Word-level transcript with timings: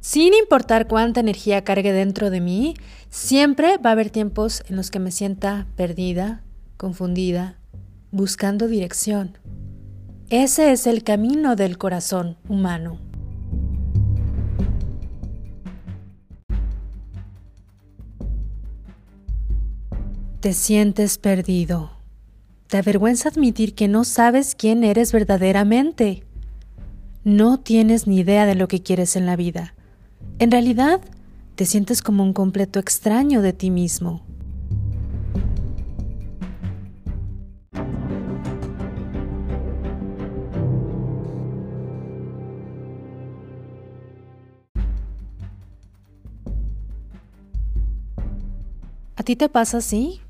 Sin 0.00 0.32
importar 0.32 0.88
cuánta 0.88 1.20
energía 1.20 1.62
cargue 1.62 1.92
dentro 1.92 2.30
de 2.30 2.40
mí, 2.40 2.74
siempre 3.10 3.76
va 3.76 3.90
a 3.90 3.92
haber 3.92 4.08
tiempos 4.08 4.62
en 4.68 4.76
los 4.76 4.90
que 4.90 4.98
me 4.98 5.10
sienta 5.10 5.66
perdida, 5.76 6.42
confundida, 6.78 7.58
buscando 8.10 8.66
dirección. 8.66 9.36
Ese 10.30 10.72
es 10.72 10.86
el 10.86 11.04
camino 11.04 11.54
del 11.54 11.76
corazón 11.76 12.38
humano. 12.48 12.98
Te 20.40 20.54
sientes 20.54 21.18
perdido. 21.18 21.90
Te 22.68 22.78
avergüenza 22.78 23.28
admitir 23.28 23.74
que 23.74 23.88
no 23.88 24.04
sabes 24.04 24.54
quién 24.54 24.82
eres 24.82 25.12
verdaderamente. 25.12 26.24
No 27.22 27.60
tienes 27.60 28.06
ni 28.06 28.20
idea 28.20 28.46
de 28.46 28.54
lo 28.54 28.66
que 28.66 28.82
quieres 28.82 29.16
en 29.16 29.26
la 29.26 29.36
vida. 29.36 29.74
En 30.40 30.50
realidad, 30.50 31.02
te 31.54 31.66
sientes 31.66 32.00
como 32.00 32.24
un 32.24 32.32
completo 32.32 32.78
extraño 32.78 33.42
de 33.42 33.52
ti 33.52 33.70
mismo. 33.70 34.22
¿A 49.16 49.22
ti 49.22 49.36
te 49.36 49.50
pasa 49.50 49.76
así? 49.76 50.22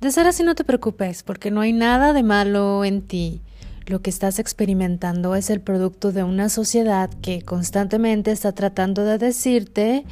De 0.00 0.10
ser 0.10 0.26
así 0.26 0.42
no 0.42 0.56
te 0.56 0.64
preocupes, 0.64 1.22
porque 1.22 1.52
no 1.52 1.60
hay 1.60 1.72
nada 1.72 2.12
de 2.12 2.24
malo 2.24 2.84
en 2.84 3.02
ti. 3.02 3.42
Lo 3.88 4.02
que 4.02 4.10
estás 4.10 4.38
experimentando 4.38 5.34
es 5.34 5.48
el 5.48 5.62
producto 5.62 6.12
de 6.12 6.22
una 6.22 6.50
sociedad 6.50 7.08
que 7.22 7.40
constantemente 7.40 8.30
está 8.32 8.52
tratando 8.52 9.02
de 9.02 9.16
decirte 9.16 10.04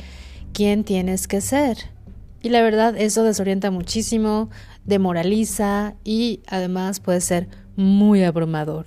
quién 0.54 0.82
tienes 0.82 1.28
que 1.28 1.42
ser. 1.42 1.76
Y 2.40 2.48
la 2.48 2.62
verdad, 2.62 2.96
eso 2.96 3.22
desorienta 3.22 3.70
muchísimo, 3.70 4.48
demoraliza 4.86 5.94
y 6.04 6.40
además 6.46 7.00
puede 7.00 7.20
ser 7.20 7.48
muy 7.76 8.24
abrumador. 8.24 8.86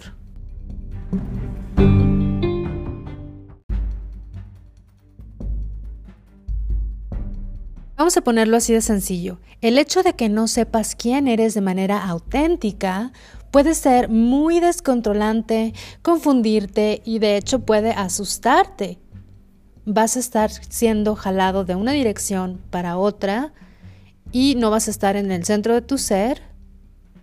Vamos 7.96 8.16
a 8.18 8.22
ponerlo 8.22 8.58
así 8.58 8.74
de 8.74 8.82
sencillo. 8.82 9.40
El 9.62 9.78
hecho 9.78 10.04
de 10.04 10.14
que 10.14 10.30
no 10.30 10.48
sepas 10.48 10.96
quién 10.96 11.28
eres 11.28 11.54
de 11.54 11.60
manera 11.60 12.08
auténtica 12.08 13.12
puede 13.52 13.74
ser 13.74 14.10
muy 14.10 14.60
descontrolante, 14.60 15.74
confundirte 16.02 17.02
y 17.06 17.20
de 17.20 17.38
hecho 17.38 17.60
puede 17.60 17.92
asustarte. 17.92 19.00
Vas 19.86 20.16
a 20.16 20.20
estar 20.20 20.52
siendo 20.52 21.16
jalado 21.16 21.66
de 21.66 21.76
una 21.76 21.92
dirección 21.92 22.62
para 22.70 22.98
otra 22.98 23.54
y 24.32 24.56
no 24.56 24.70
vas 24.70 24.88
a 24.88 24.92
estar 24.92 25.16
en 25.16 25.32
el 25.32 25.46
centro 25.46 25.74
de 25.74 25.82
tu 25.82 25.98
ser. 25.98 26.42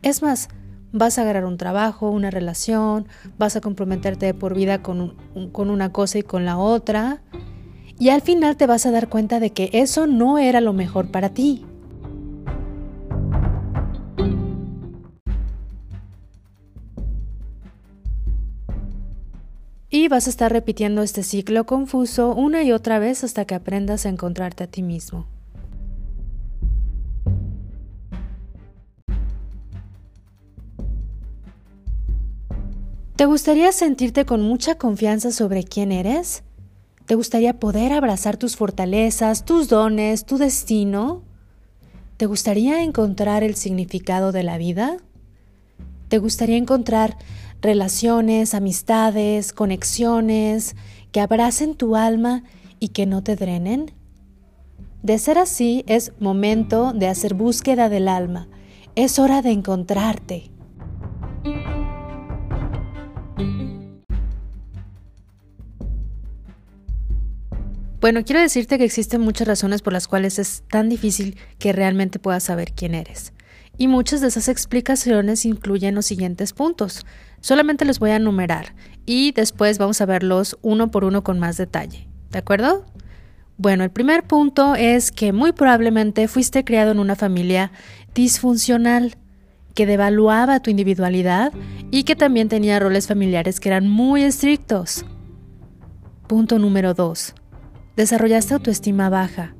Es 0.02 0.22
más, 0.22 0.48
vas 0.92 1.18
a 1.18 1.22
agarrar 1.22 1.44
un 1.44 1.58
trabajo, 1.58 2.10
una 2.10 2.30
relación, 2.30 3.06
vas 3.38 3.56
a 3.56 3.60
comprometerte 3.60 4.34
por 4.34 4.54
vida 4.54 4.82
con, 4.82 5.16
con 5.52 5.70
una 5.70 5.92
cosa 5.92 6.18
y 6.18 6.22
con 6.22 6.44
la 6.44 6.58
otra 6.58 7.22
y 7.98 8.10
al 8.10 8.20
final 8.20 8.56
te 8.56 8.66
vas 8.66 8.86
a 8.86 8.90
dar 8.90 9.08
cuenta 9.08 9.40
de 9.40 9.50
que 9.50 9.70
eso 9.72 10.06
no 10.06 10.38
era 10.38 10.60
lo 10.60 10.72
mejor 10.72 11.10
para 11.10 11.30
ti. 11.30 11.64
Y 19.96 20.08
vas 20.08 20.26
a 20.26 20.30
estar 20.30 20.52
repitiendo 20.52 21.00
este 21.00 21.22
ciclo 21.22 21.64
confuso 21.64 22.34
una 22.34 22.62
y 22.62 22.70
otra 22.70 22.98
vez 22.98 23.24
hasta 23.24 23.46
que 23.46 23.54
aprendas 23.54 24.04
a 24.04 24.10
encontrarte 24.10 24.64
a 24.64 24.66
ti 24.66 24.82
mismo. 24.82 25.24
¿Te 33.16 33.24
gustaría 33.24 33.72
sentirte 33.72 34.26
con 34.26 34.42
mucha 34.42 34.74
confianza 34.74 35.30
sobre 35.30 35.64
quién 35.64 35.90
eres? 35.92 36.42
¿Te 37.06 37.14
gustaría 37.14 37.58
poder 37.58 37.94
abrazar 37.94 38.36
tus 38.36 38.54
fortalezas, 38.54 39.46
tus 39.46 39.70
dones, 39.70 40.26
tu 40.26 40.36
destino? 40.36 41.22
¿Te 42.18 42.26
gustaría 42.26 42.82
encontrar 42.82 43.42
el 43.42 43.54
significado 43.54 44.30
de 44.30 44.42
la 44.42 44.58
vida? 44.58 44.98
¿Te 46.08 46.18
gustaría 46.18 46.58
encontrar 46.58 47.16
relaciones, 47.60 48.54
amistades, 48.54 49.52
conexiones 49.52 50.76
que 51.12 51.20
abracen 51.20 51.74
tu 51.74 51.96
alma 51.96 52.44
y 52.80 52.88
que 52.88 53.06
no 53.06 53.22
te 53.22 53.36
drenen? 53.36 53.92
De 55.02 55.18
ser 55.18 55.38
así, 55.38 55.84
es 55.86 56.12
momento 56.18 56.92
de 56.92 57.08
hacer 57.08 57.34
búsqueda 57.34 57.88
del 57.88 58.08
alma. 58.08 58.48
Es 58.96 59.18
hora 59.18 59.42
de 59.42 59.50
encontrarte. 59.50 60.50
Bueno, 68.00 68.24
quiero 68.24 68.40
decirte 68.40 68.78
que 68.78 68.84
existen 68.84 69.20
muchas 69.20 69.48
razones 69.48 69.82
por 69.82 69.92
las 69.92 70.06
cuales 70.06 70.38
es 70.38 70.62
tan 70.68 70.88
difícil 70.88 71.36
que 71.58 71.72
realmente 71.72 72.18
puedas 72.18 72.44
saber 72.44 72.72
quién 72.72 72.94
eres. 72.94 73.32
Y 73.78 73.88
muchas 73.88 74.20
de 74.20 74.28
esas 74.28 74.48
explicaciones 74.48 75.44
incluyen 75.44 75.94
los 75.94 76.06
siguientes 76.06 76.52
puntos. 76.52 77.04
Solamente 77.40 77.84
los 77.84 77.98
voy 77.98 78.10
a 78.10 78.16
enumerar 78.16 78.74
y 79.04 79.32
después 79.32 79.78
vamos 79.78 80.00
a 80.00 80.06
verlos 80.06 80.58
uno 80.62 80.90
por 80.90 81.04
uno 81.04 81.22
con 81.22 81.38
más 81.38 81.56
detalle. 81.56 82.08
¿De 82.30 82.38
acuerdo? 82.38 82.86
Bueno, 83.58 83.84
el 83.84 83.90
primer 83.90 84.24
punto 84.24 84.74
es 84.74 85.10
que 85.10 85.32
muy 85.32 85.52
probablemente 85.52 86.28
fuiste 86.28 86.64
criado 86.64 86.92
en 86.92 86.98
una 86.98 87.16
familia 87.16 87.72
disfuncional 88.14 89.16
que 89.74 89.86
devaluaba 89.86 90.60
tu 90.60 90.70
individualidad 90.70 91.52
y 91.90 92.04
que 92.04 92.16
también 92.16 92.48
tenía 92.48 92.78
roles 92.78 93.06
familiares 93.06 93.60
que 93.60 93.68
eran 93.68 93.88
muy 93.88 94.22
estrictos. 94.22 95.04
Punto 96.26 96.58
número 96.58 96.94
2 96.94 97.34
desarrollaste 97.96 98.54
autoestima 98.54 99.08
baja, 99.08 99.54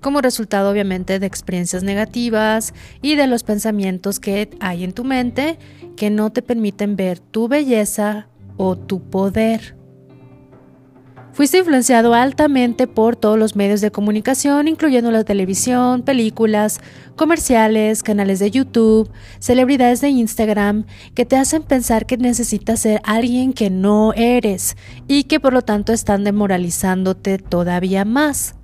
como 0.00 0.20
resultado 0.20 0.70
obviamente 0.70 1.18
de 1.18 1.26
experiencias 1.26 1.82
negativas 1.82 2.74
y 3.02 3.16
de 3.16 3.26
los 3.26 3.42
pensamientos 3.42 4.20
que 4.20 4.50
hay 4.60 4.84
en 4.84 4.92
tu 4.92 5.04
mente 5.04 5.58
que 5.96 6.10
no 6.10 6.30
te 6.30 6.42
permiten 6.42 6.96
ver 6.96 7.18
tu 7.18 7.48
belleza 7.48 8.28
o 8.56 8.76
tu 8.76 9.02
poder. 9.02 9.78
Fuiste 11.38 11.58
influenciado 11.58 12.14
altamente 12.14 12.88
por 12.88 13.14
todos 13.14 13.38
los 13.38 13.54
medios 13.54 13.80
de 13.80 13.92
comunicación, 13.92 14.66
incluyendo 14.66 15.12
la 15.12 15.22
televisión, 15.22 16.02
películas, 16.02 16.80
comerciales, 17.14 18.02
canales 18.02 18.40
de 18.40 18.50
YouTube, 18.50 19.08
celebridades 19.38 20.00
de 20.00 20.08
Instagram, 20.08 20.84
que 21.14 21.24
te 21.24 21.36
hacen 21.36 21.62
pensar 21.62 22.06
que 22.06 22.16
necesitas 22.16 22.80
ser 22.80 23.00
alguien 23.04 23.52
que 23.52 23.70
no 23.70 24.12
eres 24.14 24.76
y 25.06 25.24
que 25.24 25.38
por 25.38 25.52
lo 25.52 25.62
tanto 25.62 25.92
están 25.92 26.24
demoralizándote 26.24 27.38
todavía 27.38 28.04
más. 28.04 28.56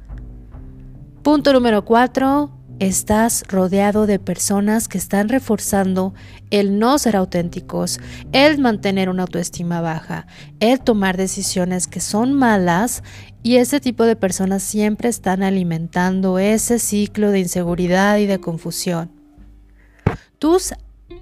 Punto 1.24 1.54
número 1.54 1.86
4 1.86 2.50
estás 2.80 3.44
rodeado 3.48 4.06
de 4.06 4.18
personas 4.18 4.88
que 4.88 4.98
están 4.98 5.30
reforzando 5.30 6.12
el 6.50 6.78
no 6.78 6.98
ser 6.98 7.16
auténticos, 7.16 7.98
el 8.32 8.58
mantener 8.58 9.08
una 9.08 9.22
autoestima 9.22 9.80
baja, 9.80 10.26
el 10.60 10.80
tomar 10.80 11.16
decisiones 11.16 11.86
que 11.86 12.00
son 12.00 12.34
malas 12.34 13.02
y 13.42 13.56
ese 13.56 13.80
tipo 13.80 14.04
de 14.04 14.16
personas 14.16 14.62
siempre 14.62 15.08
están 15.08 15.42
alimentando 15.42 16.38
ese 16.38 16.78
ciclo 16.78 17.30
de 17.30 17.40
inseguridad 17.40 18.18
y 18.18 18.26
de 18.26 18.38
confusión. 18.38 19.10
Tus 20.38 20.74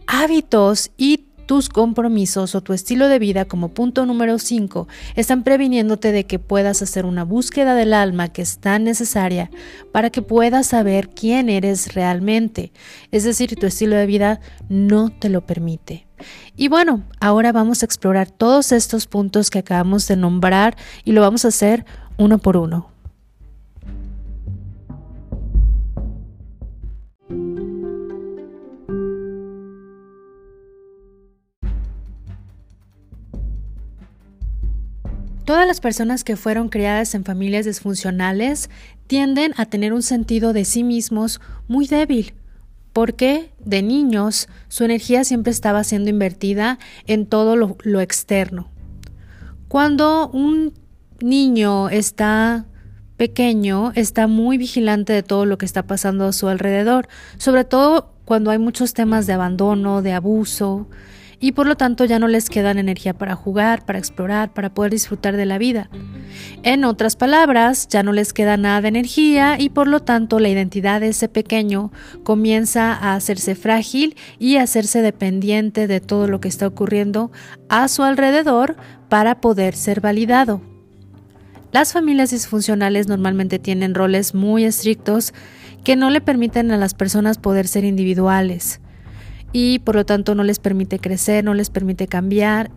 hábitos 0.09 0.91
y 0.97 1.29
tus 1.47 1.69
compromisos 1.69 2.55
o 2.55 2.61
tu 2.61 2.73
estilo 2.73 3.09
de 3.09 3.19
vida 3.19 3.45
como 3.45 3.69
punto 3.69 4.07
número 4.07 4.39
5 4.39 4.89
están 5.17 5.43
previniéndote 5.44 6.12
de 6.12 6.25
que 6.25 6.39
puedas 6.39 6.83
hacer 6.83 7.05
una 7.05 7.25
búsqueda 7.25 7.75
del 7.75 7.94
alma 7.94 8.29
que 8.29 8.43
es 8.43 8.59
tan 8.59 8.85
necesaria 8.85 9.50
para 9.93 10.11
que 10.11 10.23
puedas 10.23 10.69
saber 10.69 11.11
quién 11.11 11.49
eres 11.49 11.94
realmente. 11.94 12.73
Es 13.11 13.25
decir, 13.25 13.55
tu 13.56 13.67
estilo 13.67 13.97
de 13.97 14.06
vida 14.06 14.41
no 14.69 15.11
te 15.11 15.29
lo 15.29 15.47
permite. 15.47 16.06
Y 16.56 16.69
bueno, 16.69 17.03
ahora 17.21 17.53
vamos 17.53 17.83
a 17.83 17.87
explorar 17.87 18.31
todos 18.31 18.73
estos 18.73 19.06
puntos 19.06 19.50
que 19.50 19.59
acabamos 19.59 20.06
de 20.09 20.17
nombrar 20.17 20.77
y 21.05 21.12
lo 21.12 21.21
vamos 21.21 21.45
a 21.45 21.49
hacer 21.49 21.85
uno 22.17 22.38
por 22.38 22.56
uno. 22.56 22.92
Todas 35.52 35.66
las 35.66 35.81
personas 35.81 36.25
que 36.25 36.37
fueron 36.37 36.70
criadas 36.70 37.14
en 37.14 37.26
familias 37.26 37.66
disfuncionales 37.66 38.70
tienden 39.06 39.52
a 39.58 39.66
tener 39.66 39.93
un 39.93 40.02
sentido 40.02 40.54
de 40.54 40.64
sí 40.64 40.82
mismos 40.82 41.43
muy 41.69 41.87
débil, 41.87 42.32
porque 42.94 43.52
de 43.58 43.82
niños 43.82 44.49
su 44.69 44.84
energía 44.84 45.25
siempre 45.25 45.50
estaba 45.50 45.84
siendo 45.84 46.08
invertida 46.08 46.78
en 47.06 47.26
todo 47.26 47.56
lo, 47.56 48.00
externo. 48.00 48.70
Cuando 49.69 50.31
un 50.31 50.72
niño 51.20 51.90
está 51.90 52.64
pequeño, 53.19 53.93
está 53.94 54.28
muy 54.28 54.56
vigilante 54.56 55.12
de 55.12 55.22
todo 55.22 55.44
lo 55.44 55.58
que 55.58 55.66
está 55.66 55.87
pasando 55.87 56.28
a 56.28 56.32
su 56.32 56.49
alrededor, 56.49 57.08
sobre 57.37 57.64
todo 57.64 58.14
cuando 58.25 58.50
hay 58.52 58.58
muchos 58.58 58.94
temas 58.94 59.26
de 59.26 59.34
abandono, 59.34 60.00
de 60.00 60.14
abuso, 60.14 60.88
y 61.43 61.53
por 61.53 61.67
lo 61.67 61.77
tanto 61.77 62.05
ya 62.05 62.21
no 62.21 62.29
les 62.29 62.49
quedan 62.49 62.79
energía 62.79 63.15
para 63.15 63.35
jugar, 63.35 63.85
para 63.85 63.99
explorar, 63.99 64.55
para 64.55 64.73
poder 64.73 64.93
disfrutar 64.93 65.37
de 65.37 65.44
la 65.44 65.59
vida. 65.59 65.91
En 66.62 66.85
otras 66.85 67.17
palabras, 67.17 67.89
ya 67.89 68.05
no 68.05 68.12
les 68.12 68.33
queda 68.33 68.56
nada 68.56 68.81
de 68.81 68.89
energía 68.89 69.61
y 69.61 69.69
por 69.69 69.89
lo 69.89 70.00
tanto 70.00 70.39
la 70.39 70.49
identidad 70.49 71.00
de 71.00 71.09
ese 71.09 71.29
pequeño 71.29 71.91
comienza 72.23 72.93
a 72.93 73.17
hacerse 73.17 73.56
frágil 73.56 74.15
y 74.39 74.56
a 74.56 74.62
hacerse 74.62 75.03
dependiente 75.03 75.89
de 75.89 76.00
todo 76.00 76.29
lo 76.29 76.41
que 76.41 76.47
está 76.47 76.69
ocurriendo 76.69 77.33
a 77.69 77.88
su 77.88 78.05
alrededor 78.05 78.77
para 79.09 79.41
poder 79.41 79.75
ser 79.75 80.00
validado. 80.00 80.62
Las 81.73 81.93
familias 81.93 82.31
disfuncionales 82.31 83.09
normalmente 83.09 83.59
tienen 83.59 83.97
roles 83.97 84.33
muy 84.33 84.62
estrictos 84.62 85.35
que 85.83 85.97
no 85.97 86.09
le 86.09 86.21
permiten 86.21 86.71
a 86.71 86.77
las 86.77 86.95
personas 86.95 87.38
poder 87.38 87.67
ser 87.67 87.83
individuales 87.83 88.81
y 89.52 89.81
por 89.81 89.94
lo 89.94 90.06
tanto 90.06 90.34
no 90.34 90.44
les 90.44 90.58
permite 90.58 90.99
crecer, 90.99 91.44
no 91.44 91.54
les 91.54 91.70
permite 91.70 92.06
cambiar. 92.06 92.70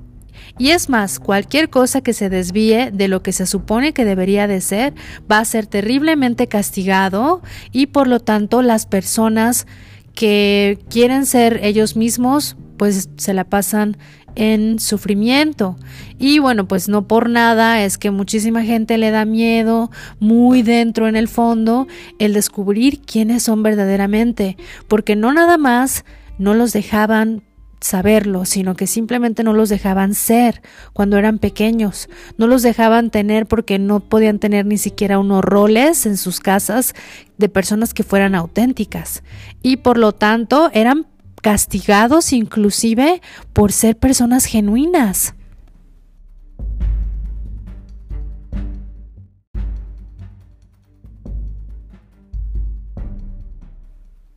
Y 0.58 0.70
es 0.70 0.90
más, 0.90 1.20
cualquier 1.20 1.70
cosa 1.70 2.02
que 2.02 2.14
se 2.14 2.30
desvíe 2.30 2.92
de 2.92 3.08
lo 3.08 3.24
que 3.24 3.32
se 3.32 3.46
supone 3.46 3.94
que 3.94 4.06
debería 4.06 4.48
de 4.48 4.62
ser 4.62 4.94
va 5.32 5.40
a 5.40 5.46
ser 5.46 5.66
terriblemente 5.66 6.48
castigado 6.48 7.42
y 7.72 7.88
por 7.88 8.08
lo 8.08 8.20
tanto 8.20 8.62
las 8.62 8.86
personas 8.86 9.66
que 10.14 10.80
quieren 10.90 11.26
ser 11.26 11.60
ellos 11.64 11.96
mismos 11.96 12.58
pues 12.78 13.10
se 13.18 13.34
la 13.34 13.46
pasan 13.46 13.98
en 14.36 14.80
sufrimiento. 14.80 15.78
Y 16.20 16.40
bueno, 16.40 16.68
pues 16.68 16.90
no 16.90 17.08
por 17.08 17.30
nada 17.30 17.84
es 17.84 17.98
que 17.98 18.12
muchísima 18.12 18.64
gente 18.64 18.98
le 18.98 19.12
da 19.12 19.26
miedo 19.26 19.92
muy 20.20 20.62
dentro 20.62 21.08
en 21.08 21.16
el 21.16 21.28
fondo 21.28 21.88
el 22.20 22.34
descubrir 22.34 23.00
quiénes 23.00 23.44
son 23.44 23.64
verdaderamente, 23.64 24.58
porque 24.88 25.16
no 25.16 25.34
nada 25.34 25.58
más 25.58 26.06
no 26.38 26.54
los 26.54 26.74
dejaban 26.74 27.44
saberlo, 27.82 28.46
sino 28.46 28.76
que 28.76 28.88
simplemente 28.88 29.44
no 29.44 29.54
los 29.54 29.70
dejaban 29.70 30.16
ser 30.16 30.62
cuando 30.94 31.18
eran 31.18 31.40
pequeños, 31.40 32.10
no 32.38 32.48
los 32.48 32.64
dejaban 32.64 33.12
tener 33.12 33.46
porque 33.46 33.80
no 33.80 34.00
podían 34.00 34.40
tener 34.40 34.66
ni 34.66 34.78
siquiera 34.78 35.20
unos 35.20 35.44
roles 35.44 36.06
en 36.06 36.18
sus 36.18 36.40
casas 36.40 36.94
de 37.38 37.50
personas 37.50 37.94
que 37.94 38.04
fueran 38.04 38.34
auténticas 38.34 39.24
y 39.62 39.78
por 39.78 39.98
lo 39.98 40.14
tanto 40.14 40.70
eran 40.74 41.06
castigados 41.42 42.34
inclusive 42.34 43.22
por 43.54 43.72
ser 43.72 43.98
personas 43.98 44.46
genuinas. 44.46 45.36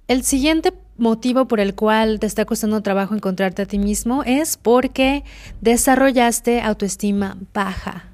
El 0.06 0.22
siguiente 0.22 0.72
motivo 0.98 1.46
por 1.46 1.60
el 1.60 1.74
cual 1.74 2.20
te 2.20 2.26
está 2.26 2.44
costando 2.44 2.82
trabajo 2.82 3.14
encontrarte 3.14 3.62
a 3.62 3.66
ti 3.66 3.78
mismo 3.78 4.22
es 4.24 4.56
porque 4.56 5.24
desarrollaste 5.60 6.60
autoestima 6.60 7.38
baja. 7.54 8.04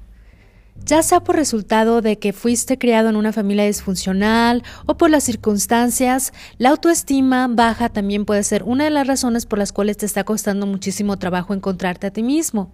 Ya 0.85 1.01
sea 1.01 1.21
por 1.21 1.35
resultado 1.35 2.01
de 2.01 2.19
que 2.19 2.31
fuiste 2.31 2.77
criado 2.77 3.09
en 3.09 3.15
una 3.15 3.33
familia 3.33 3.65
disfuncional 3.65 4.61
o 4.85 4.97
por 4.97 5.09
las 5.09 5.23
circunstancias, 5.23 6.31
la 6.59 6.69
autoestima 6.69 7.47
baja 7.49 7.89
también 7.89 8.23
puede 8.23 8.43
ser 8.43 8.61
una 8.63 8.83
de 8.83 8.91
las 8.91 9.07
razones 9.07 9.47
por 9.47 9.57
las 9.57 9.71
cuales 9.71 9.97
te 9.97 10.05
está 10.05 10.23
costando 10.23 10.67
muchísimo 10.67 11.17
trabajo 11.17 11.55
encontrarte 11.55 12.07
a 12.07 12.11
ti 12.11 12.21
mismo. 12.21 12.71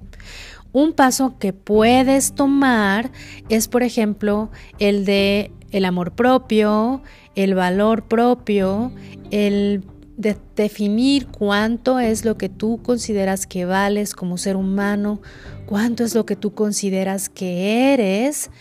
Un 0.73 0.91
paso 0.91 1.37
que 1.39 1.53
puedes 1.53 2.33
tomar 2.33 3.11
es, 3.47 3.69
por 3.69 3.83
ejemplo, 3.83 4.51
el 4.79 5.05
de 5.05 5.51
el 5.71 5.85
amor 5.85 6.11
propio, 6.11 7.01
el 7.35 7.55
valor 7.55 8.03
propio, 8.03 8.91
el 9.31 9.85
de 10.21 10.37
definir 10.55 11.27
cuánto 11.27 11.99
es 11.99 12.23
lo 12.23 12.37
que 12.37 12.47
tú 12.47 12.79
consideras 12.81 13.47
que 13.47 13.65
vales 13.65 14.13
como 14.13 14.37
ser 14.37 14.55
humano, 14.55 15.21
cuánto 15.65 16.03
es 16.03 16.15
lo 16.15 16.25
que 16.25 16.35
tú 16.35 16.53
consideras 16.53 17.29
que 17.29 17.93
eres 17.93 18.51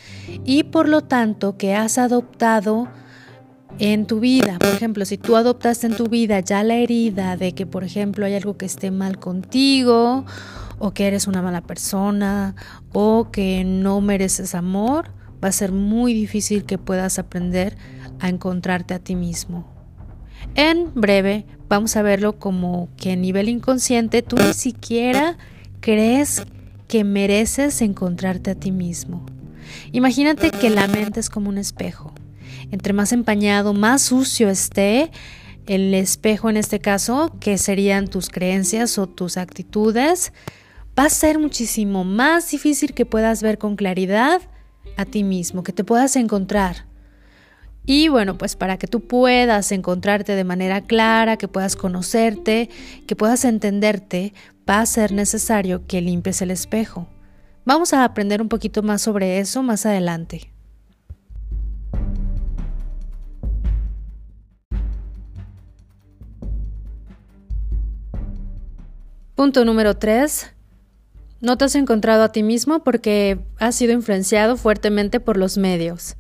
y 0.45 0.65
por 0.65 0.89
lo 0.89 1.03
tanto 1.03 1.57
que 1.57 1.75
has 1.75 1.99
adoptado 1.99 2.89
en 3.79 4.07
tu 4.07 4.21
vida. 4.21 4.59
Por 4.59 4.71
ejemplo, 4.71 5.05
si 5.05 5.19
tú 5.19 5.37
adoptaste 5.37 5.87
en 5.87 5.97
tu 5.97 6.07
vida 6.07 6.41
ya 6.41 6.63
la 6.65 6.75
herida 6.75 7.37
de 7.37 7.53
que, 7.53 7.67
por 7.67 7.85
ejemplo, 7.85 8.27
hay 8.27 8.35
algo 8.35 8.57
que 8.57 8.67
esté 8.67 8.91
mal 8.91 9.19
contigo 9.19 10.25
o 10.79 10.91
que 10.93 11.07
eres 11.07 11.27
una 11.27 11.43
mala 11.43 11.61
persona 11.61 12.55
o 12.93 13.31
que 13.31 13.65
no 13.65 14.01
mereces 14.01 14.55
amor, 14.55 15.11
va 15.43 15.49
a 15.49 15.53
ser 15.53 15.73
muy 15.73 16.13
difícil 16.15 16.65
que 16.65 16.79
puedas 16.79 17.19
aprender 17.19 17.77
a 18.19 18.29
encontrarte 18.29 18.95
a 18.95 18.99
ti 18.99 19.15
mismo. 19.15 19.80
En 20.55 20.93
breve 20.95 21.47
vamos 21.69 21.97
a 21.97 22.03
verlo 22.03 22.39
como 22.39 22.89
que 22.97 23.13
a 23.13 23.17
nivel 23.17 23.49
inconsciente 23.49 24.23
tú 24.23 24.37
ni 24.37 24.53
siquiera 24.53 25.39
crees 25.81 26.45
que 26.89 27.05
mereces 27.05 27.81
encontrarte 27.83 28.51
a 28.51 28.55
ti 28.55 28.73
mismo. 28.73 29.25
Imagínate 29.93 30.51
que 30.51 30.71
la 30.71 30.89
mente 30.89 31.21
es 31.21 31.31
como 31.31 31.49
un 31.49 31.59
espejo. 31.59 32.13
Entre 32.73 32.93
más 32.93 33.13
empañado, 33.13 33.73
más 33.73 34.03
sucio 34.03 34.49
esté 34.49 35.11
el 35.67 35.95
espejo 35.95 36.51
en 36.51 36.57
este 36.57 36.81
caso, 36.81 37.33
que 37.39 37.57
serían 37.57 38.09
tus 38.09 38.29
creencias 38.29 38.99
o 38.99 39.07
tus 39.07 39.37
actitudes, 39.37 40.33
va 40.99 41.05
a 41.05 41.11
ser 41.11 41.39
muchísimo 41.39 42.03
más 42.03 42.51
difícil 42.51 42.93
que 42.93 43.07
puedas 43.07 43.43
ver 43.43 43.59
con 43.59 43.77
claridad 43.77 44.43
a 44.97 45.05
ti 45.05 45.23
mismo, 45.23 45.63
que 45.63 45.73
te 45.73 45.85
puedas 45.85 46.17
encontrar. 46.17 46.90
Y 47.87 48.09
bueno, 48.09 48.37
pues 48.37 48.57
para 48.57 48.77
que 48.77 48.87
tú 48.87 49.01
puedas 49.01 49.73
encontrarte 49.73 50.35
de 50.35 50.45
manera 50.45 50.83
clara, 50.83 51.37
que 51.37 51.49
puedas 51.49 51.77
conocerte, 51.77 52.69
que 53.07 53.17
puedas 53.17 53.45
entenderte, 53.45 54.35
va 54.69 54.81
a 54.81 54.87
ser 54.87 55.13
necesario 55.13 55.87
que 55.87 56.01
limpies 56.01 56.43
el 56.43 56.51
espejo. 56.51 57.09
Vamos 57.65 57.93
a 57.93 58.05
aprender 58.05 58.41
un 58.43 58.49
poquito 58.49 58.83
más 58.83 59.03
sobre 59.03 59.39
eso 59.39 59.63
más 59.63 59.87
adelante. 59.87 60.51
Punto 69.35 69.65
número 69.65 69.97
3. 69.97 70.53
No 71.41 71.57
te 71.57 71.65
has 71.65 71.75
encontrado 71.75 72.23
a 72.23 72.31
ti 72.31 72.43
mismo 72.43 72.85
porque 72.85 73.39
has 73.59 73.75
sido 73.75 73.95
influenciado 73.95 74.59
fuertemente 74.59 75.19
por 75.19 75.39
los 75.39 75.57
medios. 75.57 76.17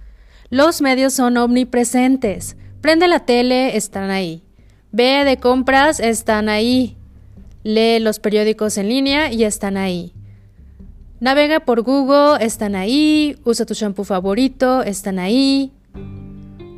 Los 0.50 0.82
medios 0.82 1.14
son 1.14 1.36
omnipresentes. 1.36 2.56
Prende 2.80 3.06
la 3.06 3.20
tele, 3.20 3.76
están 3.76 4.10
ahí. 4.10 4.42
Ve 4.90 5.24
de 5.24 5.36
compras, 5.36 6.00
están 6.00 6.48
ahí. 6.48 6.96
Lee 7.62 8.00
los 8.00 8.18
periódicos 8.18 8.76
en 8.76 8.88
línea 8.88 9.32
y 9.32 9.44
están 9.44 9.76
ahí. 9.76 10.12
Navega 11.20 11.60
por 11.60 11.82
Google, 11.82 12.44
están 12.44 12.74
ahí. 12.74 13.36
Usa 13.44 13.64
tu 13.64 13.74
shampoo 13.74 14.04
favorito, 14.04 14.82
están 14.82 15.20
ahí. 15.20 15.72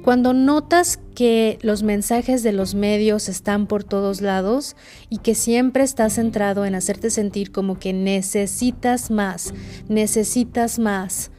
Cuando 0.04 0.34
notas 0.34 0.98
que 1.14 1.58
los 1.62 1.82
mensajes 1.82 2.42
de 2.42 2.52
los 2.52 2.74
medios 2.74 3.30
están 3.30 3.66
por 3.66 3.84
todos 3.84 4.20
lados 4.20 4.76
y 5.08 5.18
que 5.18 5.34
siempre 5.34 5.82
estás 5.82 6.14
centrado 6.14 6.66
en 6.66 6.74
hacerte 6.74 7.08
sentir 7.08 7.52
como 7.52 7.78
que 7.78 7.94
necesitas 7.94 9.10
más, 9.10 9.54
necesitas 9.88 10.78
más, 10.78 11.30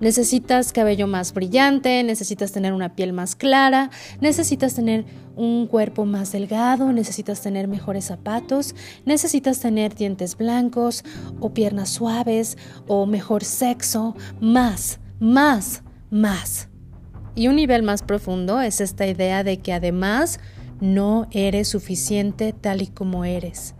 Necesitas 0.00 0.72
cabello 0.72 1.06
más 1.06 1.34
brillante, 1.34 2.02
necesitas 2.02 2.52
tener 2.52 2.72
una 2.72 2.96
piel 2.96 3.12
más 3.12 3.36
clara, 3.36 3.90
necesitas 4.20 4.74
tener 4.74 5.04
un 5.36 5.66
cuerpo 5.66 6.06
más 6.06 6.32
delgado, 6.32 6.90
necesitas 6.92 7.42
tener 7.42 7.68
mejores 7.68 8.06
zapatos, 8.06 8.74
necesitas 9.04 9.60
tener 9.60 9.94
dientes 9.94 10.38
blancos 10.38 11.04
o 11.38 11.52
piernas 11.52 11.90
suaves 11.90 12.56
o 12.86 13.04
mejor 13.04 13.44
sexo, 13.44 14.16
más, 14.40 15.00
más, 15.18 15.82
más. 16.10 16.68
Y 17.34 17.48
un 17.48 17.56
nivel 17.56 17.82
más 17.82 18.02
profundo 18.02 18.62
es 18.62 18.80
esta 18.80 19.06
idea 19.06 19.44
de 19.44 19.58
que 19.58 19.74
además 19.74 20.40
no 20.80 21.28
eres 21.30 21.68
suficiente 21.68 22.54
tal 22.54 22.80
y 22.80 22.86
como 22.86 23.26
eres 23.26 23.74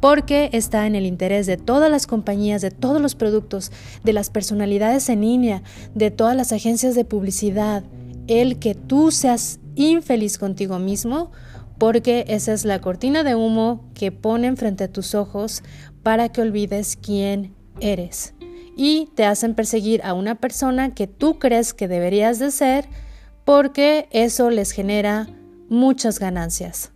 porque 0.00 0.50
está 0.52 0.86
en 0.86 0.94
el 0.94 1.06
interés 1.06 1.46
de 1.46 1.56
todas 1.56 1.90
las 1.90 2.06
compañías, 2.06 2.62
de 2.62 2.70
todos 2.70 3.00
los 3.00 3.14
productos, 3.14 3.72
de 4.04 4.12
las 4.12 4.30
personalidades 4.30 5.08
en 5.08 5.22
línea, 5.22 5.62
de 5.94 6.10
todas 6.10 6.36
las 6.36 6.52
agencias 6.52 6.94
de 6.94 7.04
publicidad, 7.04 7.84
el 8.26 8.58
que 8.58 8.74
tú 8.74 9.10
seas 9.10 9.60
infeliz 9.74 10.38
contigo 10.38 10.78
mismo, 10.78 11.30
porque 11.78 12.24
esa 12.28 12.52
es 12.52 12.64
la 12.64 12.80
cortina 12.80 13.22
de 13.22 13.34
humo 13.34 13.84
que 13.94 14.12
ponen 14.12 14.56
frente 14.56 14.84
a 14.84 14.92
tus 14.92 15.14
ojos 15.14 15.62
para 16.02 16.28
que 16.30 16.40
olvides 16.40 16.96
quién 16.96 17.54
eres. 17.80 18.34
Y 18.76 19.08
te 19.14 19.24
hacen 19.24 19.54
perseguir 19.54 20.02
a 20.04 20.12
una 20.12 20.34
persona 20.34 20.94
que 20.94 21.06
tú 21.06 21.38
crees 21.38 21.72
que 21.74 21.88
deberías 21.88 22.38
de 22.38 22.50
ser 22.50 22.88
porque 23.44 24.08
eso 24.10 24.50
les 24.50 24.72
genera 24.72 25.28
muchas 25.68 26.18
ganancias. 26.18 26.92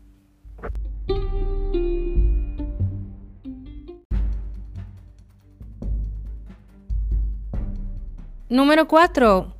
Número 8.50 8.88
4. 8.88 9.54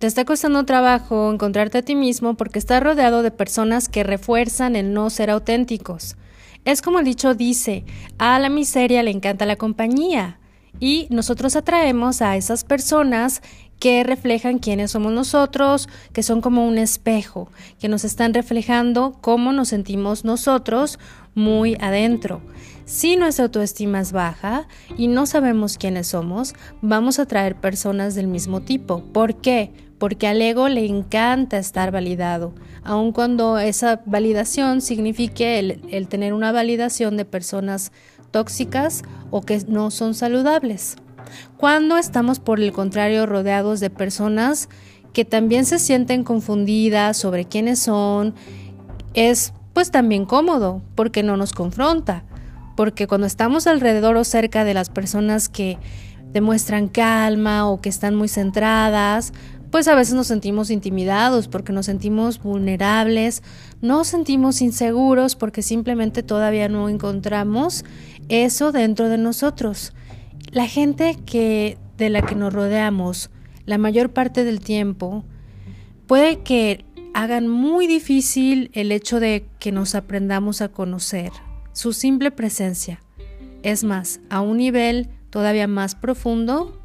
Te 0.00 0.08
está 0.08 0.24
costando 0.24 0.64
trabajo 0.64 1.32
encontrarte 1.32 1.78
a 1.78 1.82
ti 1.82 1.94
mismo 1.94 2.34
porque 2.34 2.58
estás 2.58 2.82
rodeado 2.82 3.22
de 3.22 3.30
personas 3.30 3.88
que 3.88 4.02
refuerzan 4.02 4.74
el 4.74 4.92
no 4.92 5.10
ser 5.10 5.30
auténticos. 5.30 6.16
Es 6.64 6.82
como 6.82 6.98
el 6.98 7.04
dicho 7.04 7.34
dice, 7.34 7.84
a 8.18 8.40
la 8.40 8.48
miseria 8.48 9.04
le 9.04 9.12
encanta 9.12 9.46
la 9.46 9.54
compañía. 9.54 10.40
Y 10.80 11.06
nosotros 11.08 11.54
atraemos 11.54 12.20
a 12.20 12.36
esas 12.36 12.64
personas 12.64 13.42
que 13.78 14.02
reflejan 14.02 14.58
quiénes 14.58 14.90
somos 14.90 15.12
nosotros, 15.12 15.88
que 16.12 16.24
son 16.24 16.40
como 16.40 16.66
un 16.66 16.78
espejo, 16.78 17.48
que 17.78 17.86
nos 17.86 18.02
están 18.02 18.34
reflejando 18.34 19.18
cómo 19.20 19.52
nos 19.52 19.68
sentimos 19.68 20.24
nosotros 20.24 20.98
muy 21.36 21.76
adentro. 21.80 22.42
Si 22.84 23.16
nuestra 23.16 23.44
autoestima 23.46 24.00
es 24.00 24.12
baja 24.12 24.66
y 24.96 25.08
no 25.08 25.26
sabemos 25.26 25.78
quiénes 25.78 26.08
somos, 26.08 26.54
vamos 26.80 27.18
a 27.18 27.22
atraer 27.22 27.56
personas 27.56 28.14
del 28.14 28.26
mismo 28.26 28.62
tipo. 28.62 29.04
¿Por 29.12 29.36
qué? 29.36 29.72
porque 30.02 30.26
al 30.26 30.42
ego 30.42 30.68
le 30.68 30.84
encanta 30.84 31.58
estar 31.58 31.92
validado, 31.92 32.52
aun 32.82 33.12
cuando 33.12 33.60
esa 33.60 34.02
validación 34.04 34.80
signifique 34.80 35.60
el, 35.60 36.08
tener 36.08 36.34
una 36.34 36.50
validación 36.50 37.16
de 37.16 37.24
personas 37.24 37.92
tóxicas 38.32 39.04
o 39.30 39.42
que 39.42 39.62
no 39.68 39.92
son 39.92 40.14
saludables. 40.14 40.96
Cuando 41.56 41.98
estamos, 41.98 42.40
por 42.40 42.58
el 42.58 42.72
contrario, 42.72 43.26
rodeados 43.26 43.78
de 43.78 43.90
personas 43.90 44.68
que 45.12 45.24
también 45.24 45.66
se 45.66 45.78
sienten 45.78 46.24
confundidas 46.24 47.16
sobre 47.16 47.44
quiénes 47.44 47.78
son, 47.78 48.34
es 49.14 49.52
pues 49.72 49.92
también 49.92 50.24
cómodo, 50.24 50.82
porque 50.96 51.22
no 51.22 51.36
nos 51.36 51.52
confronta, 51.52 52.24
porque 52.76 53.06
cuando 53.06 53.26
estamos 53.26 53.66
alrededor 53.66 54.16
o 54.16 54.24
cerca 54.24 54.64
de 54.64 54.74
las 54.74 54.88
personas 54.88 55.48
que 55.48 55.78
demuestran 56.32 56.88
calma 56.88 57.68
o 57.68 57.80
que 57.80 57.88
están 57.88 58.14
muy 58.14 58.28
centradas, 58.28 59.32
pues 59.70 59.88
a 59.88 59.94
veces 59.94 60.14
nos 60.14 60.26
sentimos 60.26 60.70
intimidados 60.70 61.48
porque 61.48 61.72
nos 61.72 61.86
sentimos 61.86 62.42
vulnerables, 62.42 63.42
nos 63.80 64.08
sentimos 64.08 64.60
inseguros 64.60 65.34
porque 65.34 65.62
simplemente 65.62 66.22
todavía 66.22 66.68
no 66.68 66.88
encontramos 66.88 67.84
eso 68.28 68.70
dentro 68.72 69.08
de 69.08 69.18
nosotros. 69.18 69.92
La 70.50 70.66
gente 70.66 71.16
que 71.24 71.78
de 71.96 72.10
la 72.10 72.22
que 72.22 72.34
nos 72.34 72.52
rodeamos 72.52 73.30
la 73.64 73.78
mayor 73.78 74.10
parte 74.10 74.44
del 74.44 74.60
tiempo 74.60 75.24
puede 76.06 76.40
que 76.40 76.84
hagan 77.14 77.48
muy 77.48 77.86
difícil 77.86 78.70
el 78.74 78.92
hecho 78.92 79.20
de 79.20 79.46
que 79.58 79.72
nos 79.72 79.94
aprendamos 79.94 80.60
a 80.62 80.68
conocer, 80.68 81.30
su 81.72 81.92
simple 81.92 82.30
presencia. 82.30 83.00
Es 83.62 83.84
más, 83.84 84.20
a 84.30 84.40
un 84.40 84.58
nivel 84.58 85.08
todavía 85.30 85.66
más 85.66 85.94
profundo, 85.94 86.78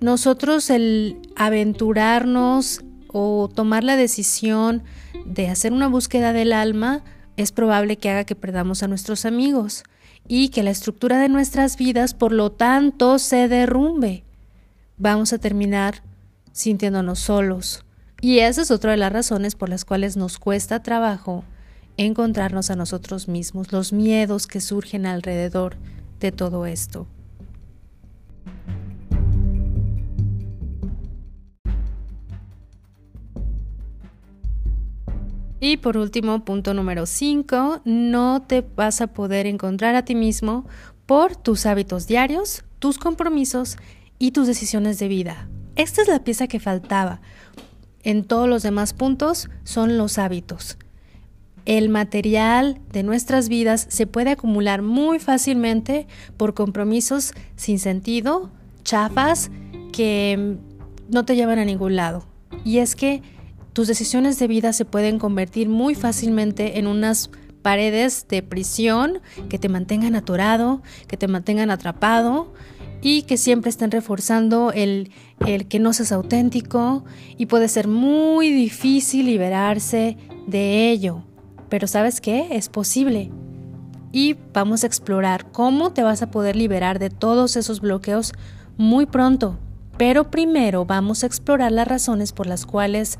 nosotros 0.00 0.68
el 0.70 1.18
aventurarnos 1.36 2.82
o 3.08 3.48
tomar 3.54 3.84
la 3.84 3.96
decisión 3.96 4.82
de 5.24 5.48
hacer 5.48 5.72
una 5.72 5.86
búsqueda 5.86 6.32
del 6.32 6.52
alma 6.52 7.04
es 7.36 7.52
probable 7.52 7.96
que 7.96 8.10
haga 8.10 8.24
que 8.24 8.34
perdamos 8.34 8.82
a 8.82 8.88
nuestros 8.88 9.24
amigos 9.24 9.84
y 10.28 10.48
que 10.48 10.62
la 10.62 10.70
estructura 10.70 11.18
de 11.20 11.28
nuestras 11.28 11.76
vidas 11.76 12.14
por 12.14 12.32
lo 12.32 12.52
tanto 12.52 13.18
se 13.18 13.48
derrumbe. 13.48 14.24
Vamos 14.98 15.32
a 15.32 15.38
terminar 15.38 16.02
sintiéndonos 16.52 17.18
solos. 17.18 17.84
Y 18.20 18.40
esa 18.40 18.62
es 18.62 18.70
otra 18.70 18.92
de 18.92 18.98
las 18.98 19.12
razones 19.12 19.54
por 19.56 19.68
las 19.68 19.84
cuales 19.84 20.16
nos 20.16 20.38
cuesta 20.38 20.82
trabajo 20.82 21.44
encontrarnos 21.96 22.70
a 22.70 22.76
nosotros 22.76 23.28
mismos, 23.28 23.72
los 23.72 23.92
miedos 23.92 24.46
que 24.46 24.60
surgen 24.60 25.06
alrededor 25.06 25.76
de 26.20 26.32
todo 26.32 26.66
esto. 26.66 27.06
Y 35.64 35.76
por 35.76 35.96
último, 35.96 36.44
punto 36.44 36.74
número 36.74 37.06
5, 37.06 37.82
no 37.84 38.42
te 38.42 38.62
vas 38.74 39.00
a 39.00 39.06
poder 39.06 39.46
encontrar 39.46 39.94
a 39.94 40.04
ti 40.04 40.16
mismo 40.16 40.66
por 41.06 41.36
tus 41.36 41.66
hábitos 41.66 42.08
diarios, 42.08 42.64
tus 42.80 42.98
compromisos 42.98 43.76
y 44.18 44.32
tus 44.32 44.48
decisiones 44.48 44.98
de 44.98 45.06
vida. 45.06 45.48
Esta 45.76 46.02
es 46.02 46.08
la 46.08 46.24
pieza 46.24 46.48
que 46.48 46.58
faltaba. 46.58 47.20
En 48.02 48.24
todos 48.24 48.48
los 48.48 48.64
demás 48.64 48.92
puntos 48.92 49.50
son 49.62 49.98
los 49.98 50.18
hábitos. 50.18 50.78
El 51.64 51.88
material 51.88 52.80
de 52.92 53.02
nuestras 53.02 53.48
vidas 53.48 53.86
se 53.88 54.06
puede 54.06 54.30
acumular 54.30 54.82
muy 54.82 55.18
fácilmente 55.18 56.06
por 56.36 56.54
compromisos 56.54 57.32
sin 57.56 57.78
sentido, 57.78 58.50
chafas, 58.82 59.50
que 59.92 60.56
no 61.08 61.24
te 61.24 61.36
llevan 61.36 61.58
a 61.58 61.64
ningún 61.64 61.94
lado. 61.94 62.26
Y 62.64 62.78
es 62.78 62.96
que 62.96 63.22
tus 63.72 63.86
decisiones 63.86 64.38
de 64.38 64.48
vida 64.48 64.72
se 64.72 64.84
pueden 64.84 65.18
convertir 65.18 65.68
muy 65.68 65.94
fácilmente 65.94 66.78
en 66.78 66.86
unas 66.86 67.30
paredes 67.62 68.26
de 68.28 68.42
prisión 68.42 69.20
que 69.48 69.58
te 69.58 69.68
mantengan 69.68 70.16
atorado, 70.16 70.82
que 71.06 71.16
te 71.16 71.28
mantengan 71.28 71.70
atrapado 71.70 72.52
y 73.02 73.22
que 73.22 73.36
siempre 73.36 73.70
estén 73.70 73.90
reforzando 73.90 74.72
el, 74.72 75.10
el 75.46 75.66
que 75.68 75.78
no 75.78 75.92
seas 75.92 76.12
auténtico 76.12 77.04
y 77.36 77.46
puede 77.46 77.68
ser 77.68 77.88
muy 77.88 78.50
difícil 78.50 79.26
liberarse 79.26 80.16
de 80.46 80.90
ello. 80.90 81.24
Pero 81.72 81.86
sabes 81.86 82.20
qué? 82.20 82.48
Es 82.50 82.68
posible. 82.68 83.30
Y 84.12 84.36
vamos 84.52 84.84
a 84.84 84.86
explorar 84.86 85.50
cómo 85.52 85.94
te 85.94 86.02
vas 86.02 86.20
a 86.20 86.30
poder 86.30 86.54
liberar 86.54 86.98
de 86.98 87.08
todos 87.08 87.56
esos 87.56 87.80
bloqueos 87.80 88.34
muy 88.76 89.06
pronto. 89.06 89.56
Pero 89.96 90.30
primero 90.30 90.84
vamos 90.84 91.22
a 91.22 91.26
explorar 91.26 91.72
las 91.72 91.88
razones 91.88 92.34
por 92.34 92.46
las 92.46 92.66
cuales 92.66 93.16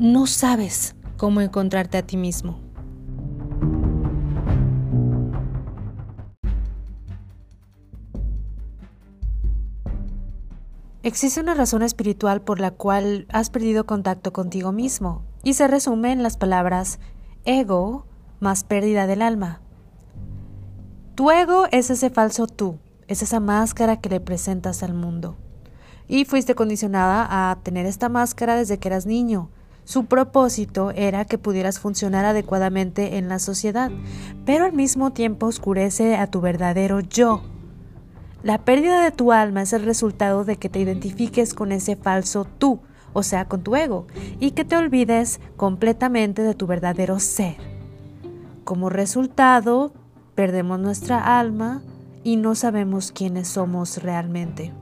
no 0.00 0.26
sabes 0.26 0.96
cómo 1.18 1.42
encontrarte 1.42 1.98
a 1.98 2.06
ti 2.06 2.16
mismo. 2.16 2.58
Existe 11.02 11.42
una 11.42 11.52
razón 11.52 11.82
espiritual 11.82 12.40
por 12.40 12.60
la 12.60 12.70
cual 12.70 13.26
has 13.28 13.50
perdido 13.50 13.84
contacto 13.84 14.32
contigo 14.32 14.72
mismo 14.72 15.22
y 15.44 15.52
se 15.52 15.68
resume 15.68 16.12
en 16.12 16.22
las 16.22 16.38
palabras 16.38 16.98
ego 17.44 18.06
más 18.40 18.64
pérdida 18.64 19.06
del 19.06 19.22
alma. 19.22 19.60
Tu 21.14 21.30
ego 21.30 21.66
es 21.72 21.90
ese 21.90 22.10
falso 22.10 22.46
tú, 22.46 22.78
es 23.08 23.22
esa 23.22 23.40
máscara 23.40 24.00
que 24.00 24.08
le 24.08 24.20
presentas 24.20 24.82
al 24.82 24.94
mundo. 24.94 25.36
Y 26.06 26.24
fuiste 26.24 26.54
condicionada 26.54 27.50
a 27.50 27.58
tener 27.62 27.86
esta 27.86 28.08
máscara 28.08 28.56
desde 28.56 28.78
que 28.78 28.88
eras 28.88 29.06
niño, 29.06 29.50
su 29.88 30.04
propósito 30.04 30.90
era 30.90 31.24
que 31.24 31.38
pudieras 31.38 31.80
funcionar 31.80 32.26
adecuadamente 32.26 33.16
en 33.16 33.30
la 33.30 33.38
sociedad, 33.38 33.90
pero 34.44 34.66
al 34.66 34.74
mismo 34.74 35.14
tiempo 35.14 35.46
oscurece 35.46 36.14
a 36.16 36.26
tu 36.26 36.42
verdadero 36.42 37.00
yo. 37.00 37.40
La 38.42 38.58
pérdida 38.58 39.02
de 39.02 39.12
tu 39.12 39.32
alma 39.32 39.62
es 39.62 39.72
el 39.72 39.86
resultado 39.86 40.44
de 40.44 40.56
que 40.56 40.68
te 40.68 40.78
identifiques 40.78 41.54
con 41.54 41.72
ese 41.72 41.96
falso 41.96 42.44
tú, 42.44 42.80
o 43.12 43.22
sea, 43.22 43.46
con 43.46 43.62
tu 43.62 43.76
ego, 43.76 44.06
y 44.40 44.52
que 44.52 44.64
te 44.64 44.76
olvides 44.76 45.40
completamente 45.56 46.42
de 46.42 46.54
tu 46.54 46.66
verdadero 46.66 47.18
ser. 47.20 47.56
Como 48.64 48.90
resultado, 48.90 49.92
perdemos 50.34 50.78
nuestra 50.78 51.38
alma 51.38 51.82
y 52.22 52.36
no 52.36 52.54
sabemos 52.54 53.12
quiénes 53.12 53.48
somos 53.48 54.02
realmente. 54.02 54.72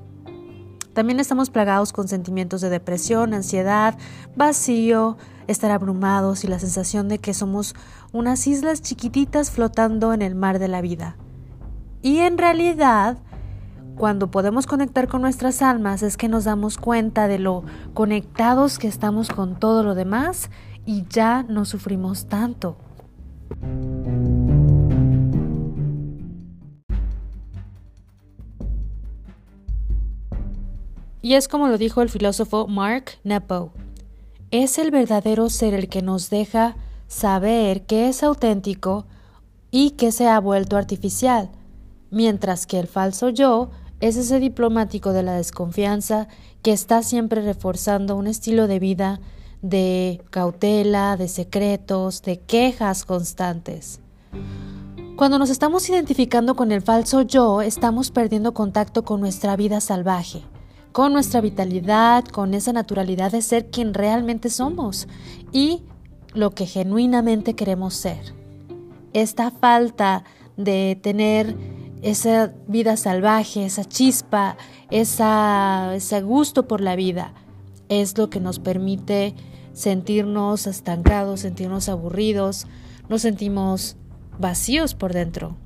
También 0.92 1.20
estamos 1.20 1.50
plagados 1.50 1.92
con 1.92 2.08
sentimientos 2.08 2.62
de 2.62 2.70
depresión, 2.70 3.34
ansiedad, 3.34 3.98
vacío, 4.34 5.18
estar 5.46 5.70
abrumados 5.70 6.42
y 6.42 6.48
la 6.48 6.58
sensación 6.58 7.08
de 7.08 7.18
que 7.18 7.34
somos 7.34 7.74
unas 8.12 8.46
islas 8.46 8.82
chiquititas 8.82 9.50
flotando 9.50 10.14
en 10.14 10.22
el 10.22 10.34
mar 10.34 10.58
de 10.58 10.68
la 10.68 10.80
vida. 10.80 11.16
Y 12.02 12.18
en 12.18 12.38
realidad, 12.38 13.18
cuando 13.96 14.30
podemos 14.30 14.66
conectar 14.66 15.08
con 15.08 15.22
nuestras 15.22 15.62
almas 15.62 16.02
es 16.02 16.16
que 16.16 16.28
nos 16.28 16.44
damos 16.44 16.76
cuenta 16.76 17.28
de 17.28 17.38
lo 17.38 17.64
conectados 17.94 18.78
que 18.78 18.88
estamos 18.88 19.30
con 19.30 19.58
todo 19.58 19.82
lo 19.82 19.94
demás 19.94 20.50
y 20.84 21.04
ya 21.08 21.44
no 21.48 21.64
sufrimos 21.64 22.26
tanto. 22.26 22.76
Y 31.22 31.34
es 31.34 31.48
como 31.48 31.66
lo 31.66 31.78
dijo 31.78 32.02
el 32.02 32.08
filósofo 32.08 32.68
Mark 32.68 33.18
Nepo. 33.24 33.72
Es 34.52 34.78
el 34.78 34.90
verdadero 34.90 35.48
ser 35.50 35.74
el 35.74 35.88
que 35.88 36.02
nos 36.02 36.30
deja 36.30 36.76
saber 37.08 37.86
que 37.86 38.08
es 38.08 38.22
auténtico 38.22 39.06
y 39.70 39.92
que 39.92 40.12
se 40.12 40.28
ha 40.28 40.38
vuelto 40.38 40.76
artificial, 40.76 41.50
mientras 42.10 42.66
que 42.66 42.78
el 42.78 42.86
falso 42.86 43.30
yo 43.30 43.70
es 44.00 44.16
ese 44.16 44.40
diplomático 44.40 45.12
de 45.12 45.22
la 45.22 45.34
desconfianza 45.34 46.28
que 46.62 46.72
está 46.72 47.02
siempre 47.02 47.42
reforzando 47.42 48.16
un 48.16 48.26
estilo 48.26 48.66
de 48.66 48.78
vida 48.78 49.20
de 49.62 50.22
cautela, 50.30 51.16
de 51.16 51.28
secretos, 51.28 52.22
de 52.22 52.38
quejas 52.38 53.04
constantes. 53.04 54.00
Cuando 55.16 55.38
nos 55.38 55.50
estamos 55.50 55.88
identificando 55.88 56.54
con 56.54 56.72
el 56.72 56.82
falso 56.82 57.22
yo, 57.22 57.62
estamos 57.62 58.10
perdiendo 58.10 58.52
contacto 58.52 59.04
con 59.04 59.20
nuestra 59.20 59.56
vida 59.56 59.80
salvaje 59.80 60.42
con 60.96 61.12
nuestra 61.12 61.42
vitalidad, 61.42 62.24
con 62.24 62.54
esa 62.54 62.72
naturalidad 62.72 63.30
de 63.30 63.42
ser 63.42 63.66
quien 63.66 63.92
realmente 63.92 64.48
somos 64.48 65.08
y 65.52 65.82
lo 66.32 66.52
que 66.52 66.64
genuinamente 66.64 67.52
queremos 67.52 67.92
ser. 67.92 68.32
Esta 69.12 69.50
falta 69.50 70.24
de 70.56 70.98
tener 71.02 71.54
esa 72.06 72.52
vida 72.68 72.96
salvaje, 72.96 73.66
esa 73.66 73.84
chispa, 73.84 74.56
ese 74.90 76.22
gusto 76.22 76.68
por 76.68 76.80
la 76.80 76.94
vida, 76.94 77.34
es 77.88 78.16
lo 78.16 78.30
que 78.30 78.38
nos 78.38 78.60
permite 78.60 79.34
sentirnos 79.72 80.68
estancados, 80.68 81.40
sentirnos 81.40 81.88
aburridos, 81.88 82.68
nos 83.08 83.22
sentimos 83.22 83.96
vacíos 84.38 84.94
por 84.94 85.12
dentro 85.12 85.56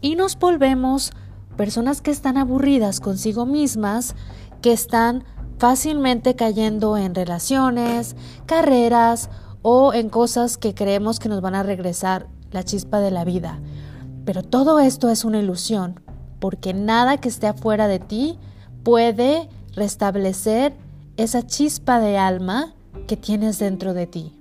y 0.00 0.14
nos 0.14 0.38
volvemos 0.38 1.10
personas 1.56 2.00
que 2.00 2.12
están 2.12 2.36
aburridas 2.36 3.00
consigo 3.00 3.44
mismas, 3.44 4.14
que 4.60 4.72
están 4.72 5.24
fácilmente 5.58 6.36
cayendo 6.36 6.96
en 6.96 7.12
relaciones, 7.12 8.14
carreras 8.46 9.30
o 9.62 9.92
en 9.94 10.10
cosas 10.10 10.58
que 10.58 10.74
creemos 10.74 11.18
que 11.18 11.28
nos 11.28 11.40
van 11.40 11.56
a 11.56 11.64
regresar 11.64 12.28
la 12.52 12.62
chispa 12.62 13.00
de 13.00 13.10
la 13.10 13.24
vida. 13.24 13.58
Pero 14.24 14.42
todo 14.42 14.78
esto 14.80 15.10
es 15.10 15.24
una 15.24 15.40
ilusión, 15.40 16.00
porque 16.38 16.74
nada 16.74 17.16
que 17.18 17.28
esté 17.28 17.46
afuera 17.46 17.88
de 17.88 17.98
ti 17.98 18.38
puede 18.84 19.48
restablecer 19.74 20.74
esa 21.16 21.46
chispa 21.46 22.00
de 22.00 22.18
alma 22.18 22.74
que 23.06 23.16
tienes 23.16 23.58
dentro 23.58 23.94
de 23.94 24.06
ti. 24.06 24.32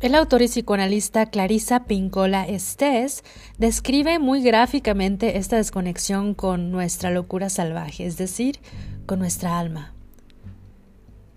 El 0.00 0.14
autor 0.14 0.42
y 0.42 0.46
psicoanalista 0.46 1.26
Clarissa 1.26 1.84
Pincola 1.84 2.46
Estés 2.46 3.24
describe 3.58 4.20
muy 4.20 4.42
gráficamente 4.42 5.38
esta 5.38 5.56
desconexión 5.56 6.34
con 6.34 6.70
nuestra 6.70 7.10
locura 7.10 7.50
salvaje, 7.50 8.06
es 8.06 8.16
decir, 8.16 8.60
con 9.06 9.18
nuestra 9.18 9.58
alma. 9.58 9.97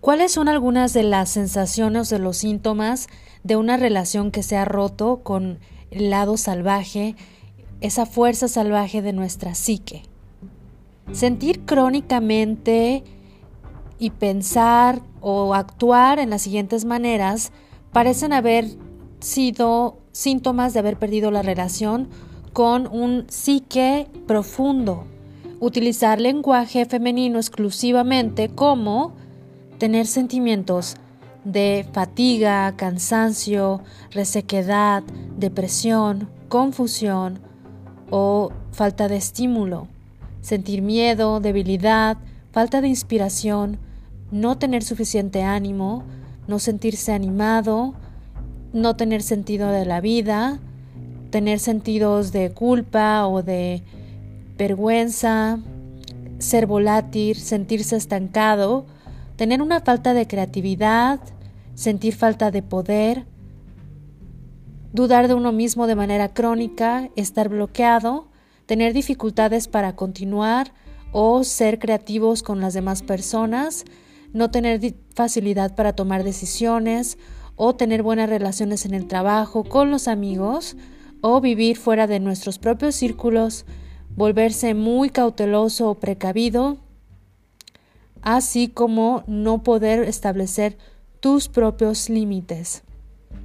¿Cuáles 0.02 0.32
son 0.32 0.50
algunas 0.50 0.94
de 0.94 1.04
las 1.04 1.30
sensaciones 1.30 2.10
de 2.10 2.18
los 2.18 2.38
síntomas 2.38 3.08
de 3.44 3.56
una 3.56 3.78
relación 3.78 4.32
que 4.32 4.42
se 4.42 4.58
ha 4.58 4.66
roto 4.66 5.22
con 5.22 5.60
el 5.92 6.10
lado 6.10 6.38
salvaje, 6.38 7.16
esa 7.82 8.08
fuerza 8.08 8.48
salvaje 8.48 9.04
de 9.04 9.14
nuestra 9.14 9.54
psique? 9.54 10.02
Sentir 11.12 11.66
crónicamente 11.66 13.04
y 14.00 14.10
pensar 14.10 15.04
o 15.20 15.54
actuar 15.54 16.18
en 16.18 16.32
las 16.32 16.42
siguientes 16.42 16.84
maneras 16.84 17.52
parecen 17.92 18.34
haber 18.34 18.66
sido 19.20 20.00
síntomas 20.14 20.74
de 20.74 20.80
haber 20.80 20.98
perdido 20.98 21.30
la 21.30 21.44
relación 21.44 22.10
con 22.54 22.88
un 22.88 23.26
psique 23.30 24.08
profundo. 24.26 25.04
Utilizar 25.60 26.20
lenguaje 26.20 26.88
femenino 26.88 27.38
exclusivamente 27.38 28.50
como 28.50 29.21
tener 29.82 30.06
sentimientos 30.06 30.96
de 31.44 31.88
fatiga, 31.92 32.72
cansancio, 32.78 33.82
resequedad, 34.12 35.02
depresión, 35.40 36.30
confusión 36.50 37.40
o 38.12 38.52
falta 38.72 39.08
de 39.08 39.16
estímulo, 39.16 39.88
sentir 40.42 40.84
miedo, 40.84 41.40
debilidad, 41.40 42.18
falta 42.52 42.80
de 42.80 42.90
inspiración, 42.90 43.80
no 44.30 44.60
tener 44.60 44.84
suficiente 44.84 45.42
ánimo, 45.42 46.04
no 46.48 46.60
sentirse 46.60 47.12
animado, 47.12 47.96
no 48.74 48.96
tener 48.96 49.24
sentido 49.24 49.72
de 49.72 49.86
la 49.86 50.00
vida, 50.00 50.60
tener 51.32 51.58
sentidos 51.58 52.32
de 52.32 52.52
culpa 52.52 53.26
o 53.26 53.42
de 53.42 53.82
vergüenza, 54.60 55.58
ser 56.38 56.68
volátil, 56.68 57.36
sentirse 57.38 57.96
estancado, 57.96 58.86
tener 59.42 59.64
una 59.64 59.80
falta 59.80 60.14
de 60.14 60.28
creatividad, 60.28 61.20
sentir 61.74 62.14
falta 62.14 62.52
de 62.52 62.62
poder, 62.62 63.26
dudar 64.94 65.28
de 65.28 65.34
uno 65.34 65.52
mismo 65.52 65.88
de 65.88 65.96
manera 65.96 66.32
crónica, 66.32 67.10
estar 67.16 67.50
bloqueado, 67.50 68.28
tener 68.68 68.94
dificultades 68.94 69.68
para 69.68 69.96
continuar 69.96 70.76
o 71.12 71.44
ser 71.44 71.80
creativos 71.80 72.44
con 72.44 72.62
las 72.62 72.76
demás 72.76 73.02
personas, 73.02 73.84
no 74.32 74.52
tener 74.52 74.80
facilidad 75.16 75.74
para 75.74 75.94
tomar 75.94 76.24
decisiones 76.24 77.18
o 77.56 77.74
tener 77.74 78.04
buenas 78.04 78.30
relaciones 78.30 78.86
en 78.86 78.94
el 78.94 79.08
trabajo, 79.08 79.64
con 79.64 79.90
los 79.90 80.08
amigos 80.08 80.78
o 81.22 81.42
vivir 81.42 81.78
fuera 81.78 82.06
de 82.06 82.20
nuestros 82.20 82.60
propios 82.60 82.94
círculos, 82.94 83.66
volverse 84.16 84.76
muy 84.76 85.10
cauteloso 85.10 85.90
o 85.90 85.96
precavido, 85.96 86.78
así 88.22 88.68
como 88.68 89.24
no 89.28 89.64
poder 89.64 90.04
establecer 90.04 90.78
tus 91.20 91.48
propios 91.48 92.10
límites. 92.10 92.84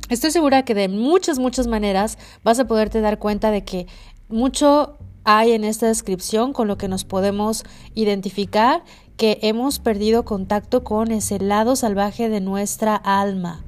Estoy 0.09 0.31
segura 0.31 0.65
que 0.65 0.75
de 0.75 0.89
muchas, 0.89 1.39
muchas 1.39 1.67
maneras 1.67 2.19
vas 2.45 2.59
a 2.59 2.67
poderte 2.67 3.01
dar 3.01 3.19
cuenta 3.19 3.51
de 3.51 3.65
que 3.65 3.87
mucho 4.29 4.97
hay 5.25 5.53
en 5.53 5.65
esta 5.65 5.87
descripción 5.87 6.53
con 6.53 6.69
lo 6.69 6.79
que 6.79 6.89
nos 6.89 7.05
podemos 7.05 7.65
identificar 7.95 8.85
que 9.17 9.39
hemos 9.43 9.79
perdido 9.79 10.25
contacto 10.25 10.85
con 10.85 11.11
ese 11.11 11.41
lado 11.41 11.75
salvaje 11.75 12.29
de 12.29 12.41
nuestra 12.41 12.95
alma. 12.95 13.65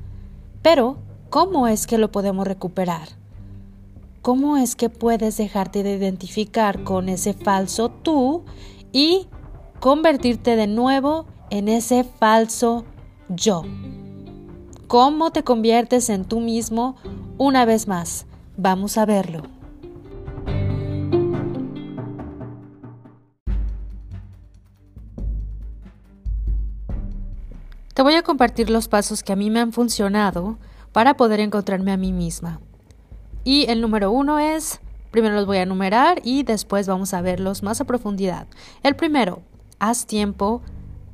Pero, 0.62 0.98
¿cómo 1.30 1.66
es 1.66 1.86
que 1.86 1.98
lo 1.98 2.12
podemos 2.12 2.46
recuperar? 2.46 3.08
¿Cómo 4.22 4.56
es 4.56 4.76
que 4.76 4.90
puedes 4.90 5.36
dejarte 5.36 5.82
de 5.82 5.94
identificar 5.94 6.84
con 6.84 7.08
ese 7.08 7.32
falso 7.32 7.88
tú 7.88 8.44
y 8.92 9.26
convertirte 9.80 10.56
de 10.56 10.66
nuevo 10.66 11.26
en 11.50 11.68
ese 11.68 12.04
falso 12.04 12.84
yo? 13.28 13.62
¿Cómo 14.86 15.30
te 15.30 15.44
conviertes 15.44 16.08
en 16.08 16.24
tú 16.24 16.40
mismo 16.40 16.96
una 17.36 17.64
vez 17.64 17.88
más? 17.88 18.26
Vamos 18.56 18.96
a 18.96 19.06
verlo. 19.06 19.42
Te 27.94 28.02
voy 28.02 28.14
a 28.14 28.22
compartir 28.22 28.70
los 28.70 28.86
pasos 28.86 29.24
que 29.24 29.32
a 29.32 29.36
mí 29.36 29.50
me 29.50 29.58
han 29.58 29.72
funcionado 29.72 30.56
para 30.92 31.16
poder 31.16 31.40
encontrarme 31.40 31.90
a 31.90 31.96
mí 31.96 32.12
misma. 32.12 32.60
Y 33.42 33.68
el 33.68 33.80
número 33.80 34.12
uno 34.12 34.38
es, 34.38 34.80
primero 35.10 35.34
los 35.34 35.46
voy 35.46 35.56
a 35.56 35.62
enumerar 35.62 36.20
y 36.22 36.44
después 36.44 36.86
vamos 36.86 37.12
a 37.12 37.22
verlos 37.22 37.64
más 37.64 37.80
a 37.80 37.84
profundidad. 37.84 38.46
El 38.84 38.94
primero, 38.94 39.42
haz 39.78 40.06
tiempo 40.06 40.62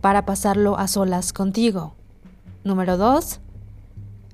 para 0.01 0.25
pasarlo 0.25 0.79
a 0.79 0.89
solas 0.89 1.33
contigo. 1.33 1.95
Número 2.65 2.97
dos, 2.97 3.41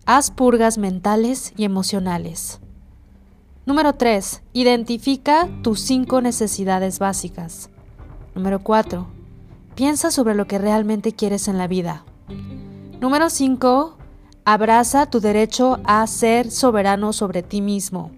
haz 0.07 0.31
purgas 0.31 0.79
mentales 0.79 1.53
y 1.57 1.65
emocionales. 1.65 2.61
Número 3.67 3.95
tres, 3.95 4.43
identifica 4.53 5.49
tus 5.63 5.81
cinco 5.81 6.21
necesidades 6.21 6.99
básicas. 6.99 7.71
Número 8.35 8.61
cuatro, 8.61 9.09
piensa 9.75 10.11
sobre 10.11 10.35
lo 10.35 10.47
que 10.47 10.59
realmente 10.59 11.13
quieres 11.13 11.49
en 11.49 11.59
la 11.59 11.67
vida. 11.67 12.05
Número 13.01 13.31
5. 13.31 13.97
Abraza 14.45 15.07
tu 15.07 15.21
derecho 15.21 15.81
a 15.85 16.07
ser 16.07 16.51
soberano 16.51 17.15
sobre 17.15 17.43
ti 17.43 17.63
mismo. 17.63 18.11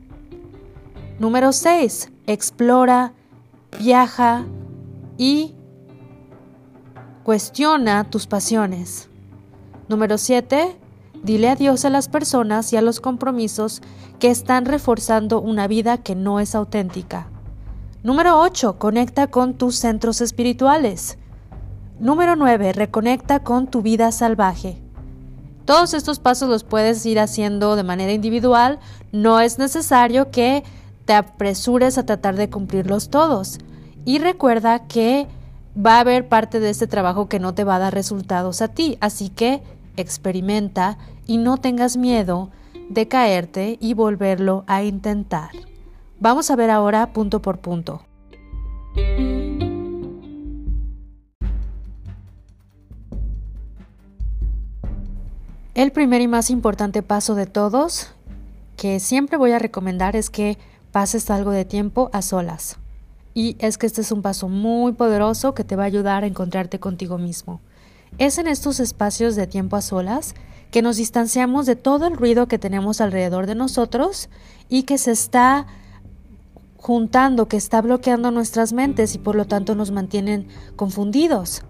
Número 1.21 1.53
6. 1.53 2.11
Explora, 2.27 3.13
viaja 3.79 4.45
y 5.17 5.55
cuestiona 7.23 8.05
tus 8.05 8.27
pasiones. 8.27 9.09
Número 9.89 10.19
7. 10.19 10.77
Dile 11.23 11.51
adiós 11.51 11.85
a 11.85 11.91
las 11.91 12.09
personas 12.09 12.73
y 12.73 12.77
a 12.77 12.83
los 12.83 13.01
compromisos 13.01 13.81
que 14.19 14.31
están 14.31 14.65
reforzando 14.65 15.41
una 15.41 15.69
vida 15.69 15.99
que 15.99 16.15
no 16.15 16.41
es 16.41 16.55
auténtica. 16.55 17.29
Número 18.03 18.41
8. 18.41 18.79
Conecta 18.79 19.29
con 19.29 19.55
tus 19.55 19.77
centros 19.77 20.21
espirituales. 20.21 21.19
Número 22.01 22.35
9. 22.35 22.73
Reconecta 22.73 23.45
con 23.45 23.69
tu 23.69 23.83
vida 23.83 24.11
salvaje. 24.11 24.83
Todos 25.65 25.95
estos 25.95 26.19
pasos 26.19 26.49
los 26.49 26.65
puedes 26.65 27.07
ir 27.07 27.21
haciendo 27.21 27.77
de 27.77 27.85
manera 27.85 28.13
individual. 28.13 28.81
No 29.13 29.39
es 29.39 29.59
necesario 29.59 30.33
que 30.33 30.65
te 31.05 31.13
apresures 31.13 31.99
a 31.99 32.07
tratar 32.07 32.35
de 32.35 32.51
cumplirlos 32.51 33.11
todos. 33.11 33.59
Y 34.05 34.19
recuerda 34.19 34.89
que 34.89 35.29
va 35.77 35.97
a 35.97 36.01
haber 36.01 36.29
parte 36.29 36.61
de 36.61 36.71
este 36.71 36.87
trabajo 36.87 37.29
que 37.29 37.39
no 37.39 37.55
te 37.55 37.65
va 37.65 37.77
a 37.77 37.81
dar 37.81 37.95
resultados 37.95 38.63
a 38.63 38.69
ti. 38.69 38.99
Así 39.01 39.29
que 39.29 39.63
experimenta 39.97 40.99
y 41.27 41.39
no 41.39 41.57
tengas 41.57 41.97
miedo 41.97 42.51
de 42.89 43.09
caerte 43.09 43.79
y 43.81 43.95
volverlo 43.95 44.65
a 44.67 44.83
intentar. 44.83 45.51
Vamos 46.21 46.51
a 46.51 46.57
ver 46.57 46.71
ahora 46.71 47.13
punto 47.13 47.43
por 47.43 47.59
punto. 47.59 48.03
El 55.75 55.91
primer 55.91 56.21
y 56.21 56.29
más 56.29 56.51
importante 56.51 57.03
paso 57.03 57.35
de 57.35 57.47
todos 57.47 58.13
que 58.77 59.01
siempre 59.01 59.39
voy 59.39 59.53
a 59.53 59.59
recomendar 59.59 60.17
es 60.17 60.29
que 60.29 60.59
pases 60.93 61.31
algo 61.31 61.51
de 61.51 61.65
tiempo 61.65 62.11
a 62.13 62.21
solas. 62.21 62.82
Y 63.35 63.57
es 63.59 63.79
que 63.79 63.87
este 63.87 64.03
es 64.03 64.13
un 64.13 64.23
paso 64.23 64.49
muy 64.49 64.93
poderoso 64.93 65.55
que 65.55 65.65
te 65.65 65.77
va 65.77 65.85
a 65.85 65.87
ayudar 65.87 66.25
a 66.25 66.27
encontrarte 66.27 66.79
contigo 66.79 67.19
mismo. 67.19 67.61
Es 68.19 68.39
en 68.39 68.47
estos 68.47 68.79
espacios 68.81 69.37
de 69.37 69.47
tiempo 69.47 69.77
a 69.77 69.83
solas 69.83 70.35
que 70.71 70.83
nos 70.83 70.97
distanciamos 70.97 71.67
de 71.67 71.77
todo 71.77 72.07
el 72.07 72.17
ruido 72.17 72.49
que 72.49 72.59
tenemos 72.59 73.01
alrededor 73.01 73.47
de 73.47 73.55
nosotros 73.55 74.29
y 74.69 74.83
que 74.85 74.99
se 74.99 75.13
está 75.13 75.67
juntando, 76.77 77.47
que 77.47 77.57
está 77.57 77.81
bloqueando 77.81 78.31
nuestras 78.31 78.73
mentes 78.73 79.15
y 79.15 79.19
por 79.19 79.37
lo 79.37 79.47
tanto 79.47 79.75
nos 79.75 79.91
mantienen 79.93 80.49
confundidos. 80.77 81.63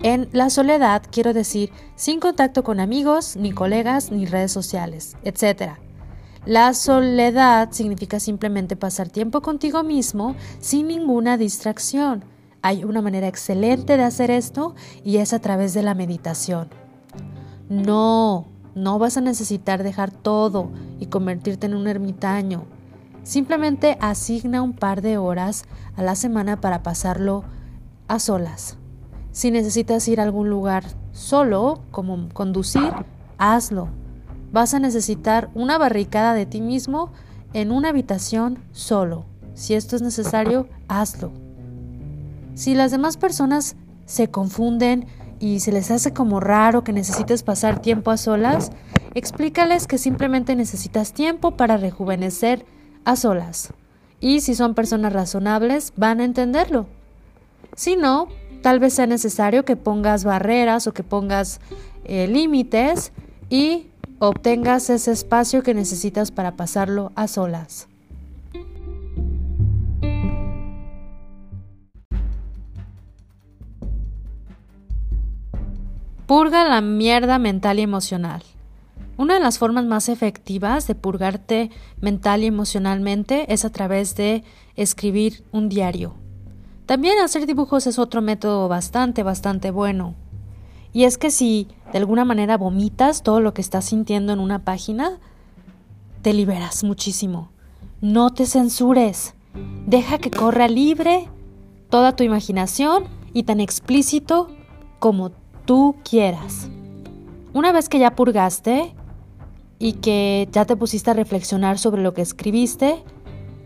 En 0.00 0.28
la 0.32 0.50
soledad 0.50 1.02
quiero 1.10 1.32
decir 1.32 1.70
sin 1.96 2.20
contacto 2.20 2.64
con 2.64 2.80
amigos, 2.80 3.36
ni 3.36 3.52
colegas, 3.52 4.10
ni 4.10 4.26
redes 4.26 4.52
sociales, 4.52 5.16
etc. 5.24 5.78
La 6.46 6.74
soledad 6.74 7.70
significa 7.72 8.20
simplemente 8.20 8.76
pasar 8.76 9.08
tiempo 9.08 9.40
contigo 9.40 9.82
mismo 9.82 10.36
sin 10.60 10.88
ninguna 10.88 11.38
distracción. 11.38 12.22
Hay 12.60 12.84
una 12.84 13.00
manera 13.00 13.28
excelente 13.28 13.96
de 13.96 14.02
hacer 14.02 14.30
esto 14.30 14.74
y 15.02 15.16
es 15.18 15.32
a 15.32 15.38
través 15.38 15.72
de 15.72 15.82
la 15.82 15.94
meditación. 15.94 16.68
No, 17.70 18.46
no 18.74 18.98
vas 18.98 19.16
a 19.16 19.22
necesitar 19.22 19.82
dejar 19.82 20.10
todo 20.10 20.70
y 21.00 21.06
convertirte 21.06 21.64
en 21.64 21.74
un 21.74 21.86
ermitaño. 21.86 22.66
Simplemente 23.22 23.96
asigna 24.02 24.60
un 24.60 24.74
par 24.74 25.00
de 25.00 25.16
horas 25.16 25.64
a 25.96 26.02
la 26.02 26.14
semana 26.14 26.60
para 26.60 26.82
pasarlo 26.82 27.44
a 28.06 28.18
solas. 28.18 28.76
Si 29.32 29.50
necesitas 29.50 30.06
ir 30.08 30.20
a 30.20 30.24
algún 30.24 30.50
lugar 30.50 30.84
solo, 31.12 31.80
como 31.90 32.28
conducir, 32.34 32.92
hazlo. 33.38 33.88
Vas 34.54 34.72
a 34.72 34.78
necesitar 34.78 35.50
una 35.54 35.78
barricada 35.78 36.32
de 36.32 36.46
ti 36.46 36.60
mismo 36.60 37.10
en 37.54 37.72
una 37.72 37.88
habitación 37.88 38.60
solo. 38.70 39.24
Si 39.54 39.74
esto 39.74 39.96
es 39.96 40.02
necesario, 40.02 40.68
hazlo. 40.86 41.32
Si 42.54 42.76
las 42.76 42.92
demás 42.92 43.16
personas 43.16 43.74
se 44.06 44.28
confunden 44.28 45.08
y 45.40 45.58
se 45.58 45.72
les 45.72 45.90
hace 45.90 46.12
como 46.12 46.38
raro 46.38 46.84
que 46.84 46.92
necesites 46.92 47.42
pasar 47.42 47.82
tiempo 47.82 48.12
a 48.12 48.16
solas, 48.16 48.70
explícales 49.14 49.88
que 49.88 49.98
simplemente 49.98 50.54
necesitas 50.54 51.12
tiempo 51.12 51.56
para 51.56 51.76
rejuvenecer 51.76 52.64
a 53.04 53.16
solas. 53.16 53.72
Y 54.20 54.40
si 54.40 54.54
son 54.54 54.74
personas 54.74 55.12
razonables, 55.12 55.92
van 55.96 56.20
a 56.20 56.24
entenderlo. 56.24 56.86
Si 57.74 57.96
no, 57.96 58.28
Tal 58.64 58.78
vez 58.78 58.94
sea 58.94 59.06
necesario 59.06 59.66
que 59.66 59.76
pongas 59.76 60.24
barreras 60.24 60.86
o 60.86 60.94
que 60.94 61.02
pongas 61.02 61.60
eh, 62.06 62.26
límites 62.28 63.12
y 63.48 63.88
obtengas 64.18 64.90
ese 64.90 65.12
espacio 65.12 65.62
que 65.62 65.74
necesitas 65.74 66.30
para 66.30 66.56
pasarlo 66.56 67.12
a 67.14 67.28
solas. 67.28 67.88
Purga 76.26 76.64
la 76.64 76.80
mierda 76.80 77.38
mental 77.38 77.78
y 77.78 77.82
emocional. 77.82 78.42
Una 79.16 79.34
de 79.34 79.40
las 79.40 79.58
formas 79.58 79.84
más 79.84 80.08
efectivas 80.08 80.86
de 80.86 80.94
purgarte 80.94 81.70
mental 82.00 82.42
y 82.42 82.46
emocionalmente 82.46 83.52
es 83.52 83.64
a 83.64 83.70
través 83.70 84.16
de 84.16 84.42
escribir 84.74 85.44
un 85.52 85.68
diario. 85.68 86.14
También 86.86 87.18
hacer 87.20 87.46
dibujos 87.46 87.86
es 87.86 87.98
otro 87.98 88.22
método 88.22 88.68
bastante, 88.68 89.22
bastante 89.22 89.70
bueno. 89.70 90.14
Y 90.94 91.04
es 91.04 91.18
que 91.18 91.30
si 91.30 91.66
de 91.92 91.98
alguna 91.98 92.24
manera 92.24 92.56
vomitas 92.56 93.22
todo 93.22 93.40
lo 93.40 93.52
que 93.52 93.60
estás 93.60 93.84
sintiendo 93.84 94.32
en 94.32 94.38
una 94.38 94.60
página, 94.60 95.18
te 96.22 96.32
liberas 96.32 96.84
muchísimo. 96.84 97.50
No 98.00 98.30
te 98.30 98.46
censures. 98.46 99.34
Deja 99.86 100.18
que 100.18 100.30
corra 100.30 100.68
libre 100.68 101.28
toda 101.90 102.14
tu 102.14 102.22
imaginación 102.22 103.04
y 103.32 103.42
tan 103.42 103.58
explícito 103.60 104.48
como 105.00 105.32
tú 105.64 105.96
quieras. 106.08 106.70
Una 107.52 107.72
vez 107.72 107.88
que 107.88 107.98
ya 107.98 108.14
purgaste 108.14 108.94
y 109.80 109.94
que 109.94 110.48
ya 110.52 110.64
te 110.64 110.76
pusiste 110.76 111.10
a 111.10 111.14
reflexionar 111.14 111.78
sobre 111.78 112.02
lo 112.02 112.14
que 112.14 112.22
escribiste, 112.22 113.02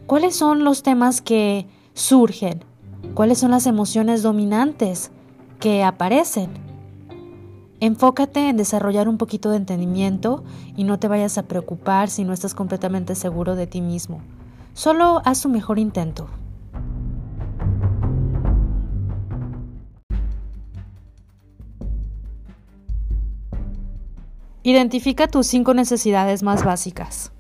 ¿cuáles 0.06 0.34
son 0.34 0.64
los 0.64 0.82
temas 0.82 1.20
que 1.20 1.66
surgen? 1.92 2.64
¿Cuáles 3.12 3.38
son 3.38 3.50
las 3.50 3.66
emociones 3.66 4.22
dominantes 4.22 5.10
que 5.60 5.84
aparecen? 5.84 6.67
Enfócate 7.80 8.48
en 8.48 8.56
desarrollar 8.56 9.08
un 9.08 9.18
poquito 9.18 9.50
de 9.50 9.56
entendimiento 9.56 10.42
y 10.76 10.82
no 10.82 10.98
te 10.98 11.06
vayas 11.06 11.38
a 11.38 11.44
preocupar 11.44 12.10
si 12.10 12.24
no 12.24 12.32
estás 12.32 12.54
completamente 12.54 13.14
seguro 13.14 13.54
de 13.54 13.68
ti 13.68 13.80
mismo. 13.80 14.20
Solo 14.74 15.22
haz 15.24 15.42
tu 15.42 15.48
mejor 15.48 15.78
intento. 15.78 16.28
Identifica 24.64 25.28
tus 25.28 25.46
cinco 25.46 25.72
necesidades 25.72 26.42
más 26.42 26.64
básicas. 26.64 27.30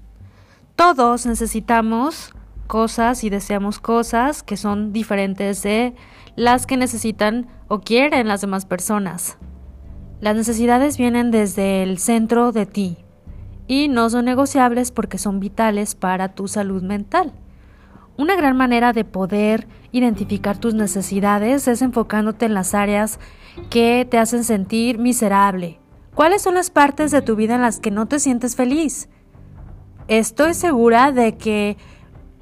Todos 0.76 1.26
necesitamos 1.26 2.32
cosas 2.68 3.24
y 3.24 3.30
deseamos 3.30 3.80
cosas 3.80 4.44
que 4.44 4.56
son 4.56 4.92
diferentes 4.92 5.62
de 5.62 5.96
las 6.36 6.64
que 6.64 6.76
necesitan 6.76 7.48
o 7.66 7.80
quieren 7.80 8.28
las 8.28 8.40
demás 8.40 8.66
personas. 8.66 9.36
Las 10.20 10.34
necesidades 10.34 10.98
vienen 10.98 11.30
desde 11.30 11.84
el 11.84 11.98
centro 11.98 12.50
de 12.50 12.66
ti 12.66 12.98
y 13.68 13.86
no 13.86 14.10
son 14.10 14.24
negociables 14.24 14.90
porque 14.90 15.16
son 15.16 15.38
vitales 15.38 15.94
para 15.94 16.34
tu 16.34 16.48
salud 16.48 16.82
mental. 16.82 17.32
Una 18.16 18.34
gran 18.34 18.56
manera 18.56 18.92
de 18.92 19.04
poder 19.04 19.68
identificar 19.92 20.58
tus 20.58 20.74
necesidades 20.74 21.68
es 21.68 21.82
enfocándote 21.82 22.46
en 22.46 22.54
las 22.54 22.74
áreas 22.74 23.20
que 23.70 24.08
te 24.10 24.18
hacen 24.18 24.42
sentir 24.42 24.98
miserable. 24.98 25.78
¿Cuáles 26.16 26.42
son 26.42 26.54
las 26.54 26.70
partes 26.70 27.12
de 27.12 27.22
tu 27.22 27.36
vida 27.36 27.54
en 27.54 27.62
las 27.62 27.78
que 27.78 27.92
no 27.92 28.06
te 28.06 28.18
sientes 28.18 28.56
feliz? 28.56 29.08
Estoy 30.08 30.54
segura 30.54 31.12
de 31.12 31.36
que 31.36 31.76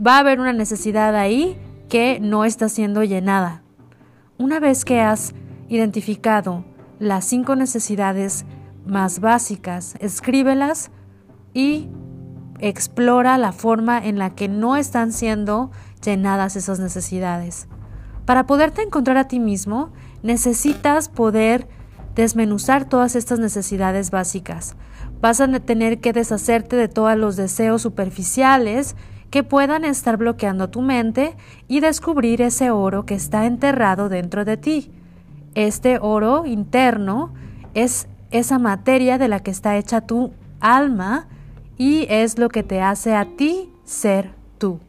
va 0.04 0.16
a 0.16 0.20
haber 0.20 0.40
una 0.40 0.54
necesidad 0.54 1.14
ahí 1.14 1.58
que 1.90 2.20
no 2.20 2.46
está 2.46 2.70
siendo 2.70 3.04
llenada. 3.04 3.62
Una 4.38 4.60
vez 4.60 4.86
que 4.86 5.02
has 5.02 5.34
identificado 5.68 6.64
las 6.98 7.24
cinco 7.24 7.56
necesidades 7.56 8.44
más 8.86 9.20
básicas, 9.20 9.96
escríbelas 10.00 10.90
y 11.52 11.88
explora 12.60 13.36
la 13.38 13.52
forma 13.52 13.98
en 13.98 14.18
la 14.18 14.34
que 14.34 14.48
no 14.48 14.76
están 14.76 15.12
siendo 15.12 15.70
llenadas 16.04 16.56
esas 16.56 16.78
necesidades. 16.78 17.68
Para 18.24 18.46
poderte 18.46 18.82
encontrar 18.82 19.16
a 19.18 19.28
ti 19.28 19.40
mismo, 19.40 19.92
necesitas 20.22 21.08
poder 21.08 21.68
desmenuzar 22.14 22.88
todas 22.88 23.14
estas 23.14 23.38
necesidades 23.38 24.10
básicas. 24.10 24.74
Vas 25.20 25.40
a 25.40 25.48
tener 25.60 26.00
que 26.00 26.12
deshacerte 26.12 26.76
de 26.76 26.88
todos 26.88 27.16
los 27.16 27.36
deseos 27.36 27.82
superficiales 27.82 28.96
que 29.30 29.44
puedan 29.44 29.84
estar 29.84 30.16
bloqueando 30.16 30.70
tu 30.70 30.82
mente 30.82 31.36
y 31.68 31.80
descubrir 31.80 32.40
ese 32.42 32.70
oro 32.70 33.04
que 33.04 33.14
está 33.14 33.44
enterrado 33.46 34.08
dentro 34.08 34.44
de 34.44 34.56
ti. 34.56 34.92
Este 35.56 35.98
oro 36.02 36.44
interno 36.44 37.32
es 37.72 38.08
esa 38.30 38.58
materia 38.58 39.16
de 39.16 39.26
la 39.26 39.40
que 39.40 39.50
está 39.50 39.78
hecha 39.78 40.02
tu 40.02 40.34
alma 40.60 41.28
y 41.78 42.04
es 42.10 42.38
lo 42.38 42.50
que 42.50 42.62
te 42.62 42.82
hace 42.82 43.14
a 43.14 43.24
ti 43.24 43.72
ser 43.82 44.34
tú. 44.58 44.80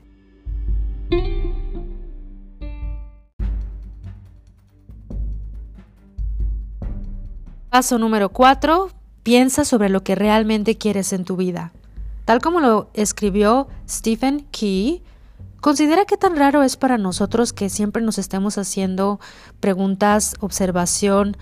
Paso 7.69 7.97
número 7.97 8.27
4. 8.27 8.89
Piensa 9.23 9.63
sobre 9.63 9.87
lo 9.87 10.03
que 10.03 10.15
realmente 10.15 10.77
quieres 10.77 11.13
en 11.13 11.23
tu 11.23 11.37
vida. 11.37 11.71
Tal 12.25 12.41
como 12.41 12.59
lo 12.59 12.89
escribió 12.93 13.69
Stephen 13.87 14.45
Key, 14.51 15.01
considera 15.61 16.05
qué 16.05 16.17
tan 16.17 16.35
raro 16.35 16.63
es 16.63 16.77
para 16.77 16.97
nosotros 16.97 17.53
que 17.53 17.69
siempre 17.69 18.01
nos 18.01 18.17
estemos 18.17 18.57
haciendo 18.57 19.19
preguntas, 19.59 20.35
observación 20.39 21.37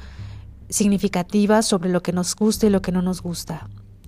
significativas 0.69 1.65
sobre 1.65 1.89
lo 1.89 2.01
que 2.01 2.13
nos 2.13 2.35
gusta 2.35 2.67
y 2.67 2.69
lo 2.69 2.81
que 2.81 2.91
no 2.91 3.01
nos 3.01 3.21
gusta. 3.21 3.67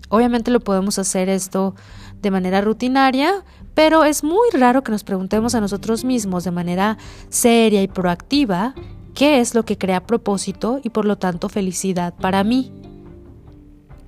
Obviamente 0.09 0.51
lo 0.51 0.59
podemos 0.59 0.99
hacer 0.99 1.29
esto 1.29 1.75
de 2.21 2.31
manera 2.31 2.61
rutinaria, 2.61 3.43
pero 3.73 4.05
es 4.05 4.23
muy 4.23 4.49
raro 4.53 4.83
que 4.83 4.91
nos 4.91 5.03
preguntemos 5.03 5.53
a 5.53 5.61
nosotros 5.61 6.03
mismos 6.03 6.43
de 6.43 6.51
manera 6.51 6.97
seria 7.29 7.83
y 7.83 7.87
proactiva 7.87 8.73
qué 9.13 9.39
es 9.39 9.53
lo 9.53 9.65
que 9.65 9.77
crea 9.77 10.05
propósito 10.05 10.79
y 10.83 10.89
por 10.89 11.05
lo 11.05 11.17
tanto 11.17 11.49
felicidad 11.49 12.13
para 12.15 12.43
mí. 12.43 12.71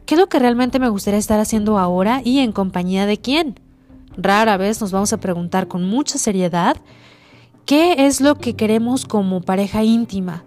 ¿Qué 0.05 0.15
es 0.15 0.19
lo 0.19 0.29
que 0.29 0.39
realmente 0.39 0.79
me 0.79 0.89
gustaría 0.89 1.19
estar 1.19 1.39
haciendo 1.39 1.77
ahora 1.77 2.21
y 2.23 2.39
en 2.39 2.51
compañía 2.51 3.05
de 3.05 3.19
quién? 3.19 3.59
Rara 4.21 4.57
vez 4.57 4.81
nos 4.81 4.91
vamos 4.91 5.13
a 5.13 5.19
preguntar 5.19 5.67
con 5.67 5.85
mucha 5.85 6.17
seriedad 6.17 6.75
qué 7.65 8.05
es 8.05 8.19
lo 8.19 8.35
que 8.35 8.55
queremos 8.55 9.05
como 9.05 9.41
pareja 9.41 9.83
íntima, 9.83 10.43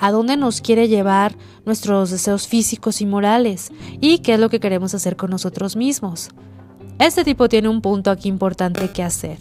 a 0.00 0.10
dónde 0.10 0.36
nos 0.36 0.60
quiere 0.60 0.88
llevar 0.88 1.36
nuestros 1.64 2.10
deseos 2.10 2.48
físicos 2.48 3.00
y 3.00 3.06
morales 3.06 3.70
y 4.00 4.18
qué 4.18 4.34
es 4.34 4.40
lo 4.40 4.50
que 4.50 4.58
queremos 4.58 4.94
hacer 4.94 5.16
con 5.16 5.30
nosotros 5.30 5.76
mismos. 5.76 6.30
Este 6.98 7.24
tipo 7.24 7.48
tiene 7.48 7.68
un 7.68 7.80
punto 7.80 8.10
aquí 8.10 8.28
importante 8.28 8.90
que 8.90 9.02
hacer. 9.02 9.38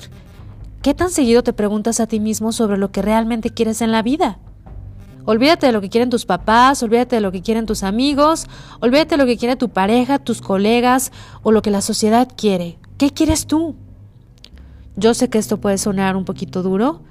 ¿Qué 0.84 0.94
tan 0.94 1.10
seguido 1.10 1.44
te 1.44 1.54
preguntas 1.54 2.00
a 2.00 2.08
ti 2.08 2.20
mismo 2.20 2.52
sobre 2.52 2.78
lo 2.78 2.92
que 2.92 3.02
realmente 3.02 3.50
quieres 3.50 3.82
en 3.82 3.92
la 3.92 4.04
vida? 4.04 4.38
Olvídate 5.26 5.68
de 5.68 5.72
lo 5.72 5.80
que 5.80 5.90
quieren 5.90 6.10
tus 6.10 6.26
papás, 6.26 6.84
olvídate 6.84 7.16
de 7.16 7.22
lo 7.22 7.32
que 7.32 7.42
quieren 7.42 7.66
tus 7.66 7.84
amigos, 7.84 8.48
olvídate 8.82 9.12
de 9.12 9.18
lo 9.18 9.26
que 9.26 9.38
quiere 9.38 9.56
tu 9.56 9.70
pareja, 9.70 10.20
tus 10.20 10.42
colegas 10.42 11.14
o 11.42 11.52
lo 11.54 11.62
que 11.62 11.72
la 11.72 11.82
sociedad 11.82 12.28
quiere. 12.36 12.78
¿Qué 13.04 13.12
quieres 13.12 13.48
tú? 13.48 13.76
Yo 14.96 15.14
sé 15.14 15.30
que 15.30 15.38
esto 15.38 15.60
puede 15.60 15.78
sonar 15.78 16.16
un 16.16 16.24
poquito 16.24 16.64
duro, 16.64 17.02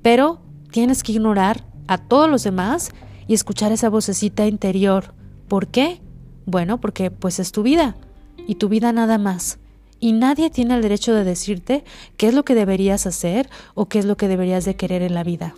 pero 0.00 0.40
tienes 0.70 1.02
que 1.02 1.12
ignorar 1.12 1.66
a 1.88 1.98
todos 1.98 2.30
los 2.30 2.42
demás 2.42 2.90
y 3.26 3.34
escuchar 3.34 3.70
esa 3.70 3.90
vocecita 3.90 4.46
interior. 4.46 5.12
¿Por 5.48 5.66
qué? 5.66 6.00
Bueno, 6.46 6.80
porque 6.80 7.10
pues 7.10 7.38
es 7.38 7.52
tu 7.52 7.62
vida 7.62 7.96
y 8.46 8.54
tu 8.54 8.70
vida 8.70 8.94
nada 8.94 9.18
más 9.18 9.58
y 10.00 10.12
nadie 10.12 10.48
tiene 10.48 10.74
el 10.74 10.80
derecho 10.80 11.12
de 11.12 11.22
decirte 11.22 11.84
qué 12.16 12.28
es 12.28 12.34
lo 12.34 12.46
que 12.46 12.54
deberías 12.54 13.06
hacer 13.06 13.50
o 13.74 13.90
qué 13.90 13.98
es 13.98 14.06
lo 14.06 14.16
que 14.16 14.28
deberías 14.28 14.64
de 14.64 14.76
querer 14.76 15.02
en 15.02 15.12
la 15.12 15.22
vida. 15.22 15.54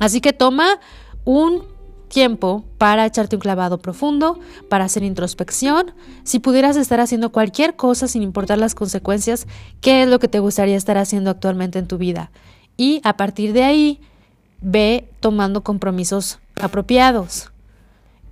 Así 0.00 0.20
que 0.20 0.32
toma 0.32 0.80
un 1.24 1.62
tiempo 2.08 2.64
para 2.78 3.06
echarte 3.06 3.36
un 3.36 3.40
clavado 3.40 3.78
profundo, 3.78 4.38
para 4.68 4.84
hacer 4.84 5.02
introspección. 5.02 5.92
Si 6.24 6.38
pudieras 6.38 6.76
estar 6.76 7.00
haciendo 7.00 7.32
cualquier 7.32 7.76
cosa 7.76 8.08
sin 8.08 8.22
importar 8.22 8.58
las 8.58 8.74
consecuencias, 8.74 9.46
¿qué 9.80 10.02
es 10.02 10.08
lo 10.08 10.18
que 10.18 10.28
te 10.28 10.38
gustaría 10.38 10.76
estar 10.76 10.98
haciendo 10.98 11.30
actualmente 11.30 11.78
en 11.78 11.86
tu 11.86 11.98
vida? 11.98 12.30
Y 12.76 13.00
a 13.04 13.16
partir 13.16 13.52
de 13.52 13.64
ahí, 13.64 14.00
ve 14.60 15.08
tomando 15.20 15.62
compromisos 15.62 16.38
apropiados 16.60 17.50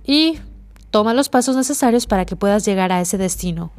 y 0.05 0.39
toma 0.91 1.13
los 1.13 1.29
pasos 1.29 1.55
necesarios 1.55 2.07
para 2.07 2.25
que 2.25 2.35
puedas 2.35 2.65
llegar 2.65 2.91
a 2.91 3.01
ese 3.01 3.17
destino. 3.17 3.71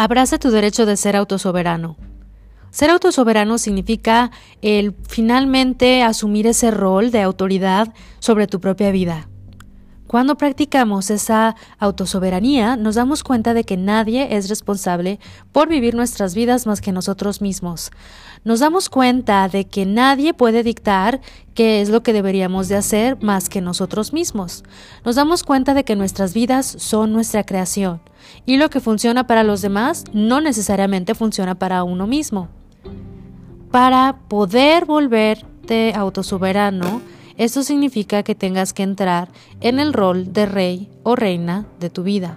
Abraza 0.00 0.38
tu 0.38 0.52
derecho 0.52 0.86
de 0.86 0.96
ser 0.96 1.16
autosoberano. 1.16 1.96
Ser 2.70 2.90
autosoberano 2.90 3.58
significa 3.58 4.30
el 4.62 4.94
finalmente 5.08 6.04
asumir 6.04 6.46
ese 6.46 6.70
rol 6.70 7.10
de 7.10 7.20
autoridad 7.20 7.92
sobre 8.20 8.46
tu 8.46 8.60
propia 8.60 8.92
vida. 8.92 9.28
Cuando 10.08 10.38
practicamos 10.38 11.10
esa 11.10 11.54
autosoberanía, 11.78 12.78
nos 12.78 12.94
damos 12.94 13.22
cuenta 13.22 13.52
de 13.52 13.64
que 13.64 13.76
nadie 13.76 14.36
es 14.36 14.48
responsable 14.48 15.20
por 15.52 15.68
vivir 15.68 15.94
nuestras 15.94 16.34
vidas 16.34 16.66
más 16.66 16.80
que 16.80 16.92
nosotros 16.92 17.42
mismos. 17.42 17.90
Nos 18.42 18.60
damos 18.60 18.88
cuenta 18.88 19.46
de 19.50 19.66
que 19.66 19.84
nadie 19.84 20.32
puede 20.32 20.62
dictar 20.62 21.20
qué 21.52 21.82
es 21.82 21.90
lo 21.90 22.02
que 22.02 22.14
deberíamos 22.14 22.68
de 22.68 22.76
hacer 22.76 23.22
más 23.22 23.50
que 23.50 23.60
nosotros 23.60 24.14
mismos. 24.14 24.64
Nos 25.04 25.16
damos 25.16 25.42
cuenta 25.42 25.74
de 25.74 25.84
que 25.84 25.94
nuestras 25.94 26.32
vidas 26.32 26.64
son 26.78 27.12
nuestra 27.12 27.44
creación 27.44 28.00
y 28.46 28.56
lo 28.56 28.70
que 28.70 28.80
funciona 28.80 29.26
para 29.26 29.42
los 29.42 29.60
demás 29.60 30.04
no 30.14 30.40
necesariamente 30.40 31.14
funciona 31.14 31.56
para 31.56 31.84
uno 31.84 32.06
mismo. 32.06 32.48
Para 33.70 34.16
poder 34.28 34.86
volverte 34.86 35.92
autosoberano, 35.94 37.02
esto 37.38 37.62
significa 37.62 38.22
que 38.22 38.34
tengas 38.34 38.72
que 38.72 38.82
entrar 38.82 39.30
en 39.60 39.78
el 39.78 39.92
rol 39.92 40.32
de 40.32 40.44
rey 40.44 40.90
o 41.04 41.16
reina 41.16 41.66
de 41.80 41.88
tu 41.88 42.02
vida. 42.02 42.36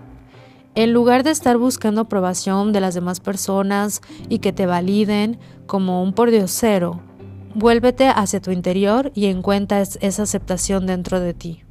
En 0.74 0.94
lugar 0.94 1.24
de 1.24 1.32
estar 1.32 1.58
buscando 1.58 2.02
aprobación 2.02 2.72
de 2.72 2.80
las 2.80 2.94
demás 2.94 3.20
personas 3.20 4.02
y 4.30 4.40
que 4.40 4.54
te 4.54 4.66
validen 4.66 5.38
como 5.66 6.02
un 6.02 6.14
pordiosero, 6.14 7.02
vuélvete 7.56 8.08
hacia 8.08 8.42
tu 8.42 8.52
interior 8.52 9.12
y 9.14 9.26
encuentra 9.26 9.82
esa 9.82 10.24
aceptación 10.24 10.86
dentro 10.86 11.20
de 11.20 11.34
ti. 11.34 11.64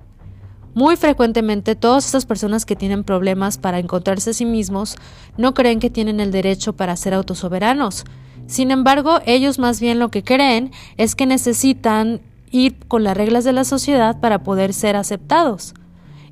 Muy 0.75 0.97
frecuentemente 0.97 1.75
todas 1.77 2.07
estas 2.07 2.27
personas 2.27 2.65
que 2.65 2.77
tienen 2.77 3.03
problemas 3.03 3.59
para 3.59 3.79
encontrarse 3.79 4.31
a 4.31 4.35
sí 4.35 4.45
mismos 4.45 4.97
no 5.37 5.55
creen 5.55 5.81
que 5.81 5.91
tienen 5.91 6.21
el 6.21 6.31
derecho 6.31 6.75
para 6.75 6.97
ser 6.97 7.15
autosoberanos. 7.15 8.05
Sin 8.47 8.71
embargo, 8.71 9.21
ellos 9.27 9.59
más 9.59 9.81
bien 9.81 9.99
lo 9.99 10.11
que 10.11 10.23
creen 10.23 10.73
es 10.97 11.15
que 11.15 11.27
necesitan 11.27 12.21
ir 12.51 12.77
con 12.89 13.05
las 13.05 13.17
reglas 13.17 13.45
de 13.45 13.53
la 13.53 13.65
sociedad 13.65 14.21
para 14.21 14.43
poder 14.43 14.73
ser 14.75 14.97
aceptados. 14.97 15.75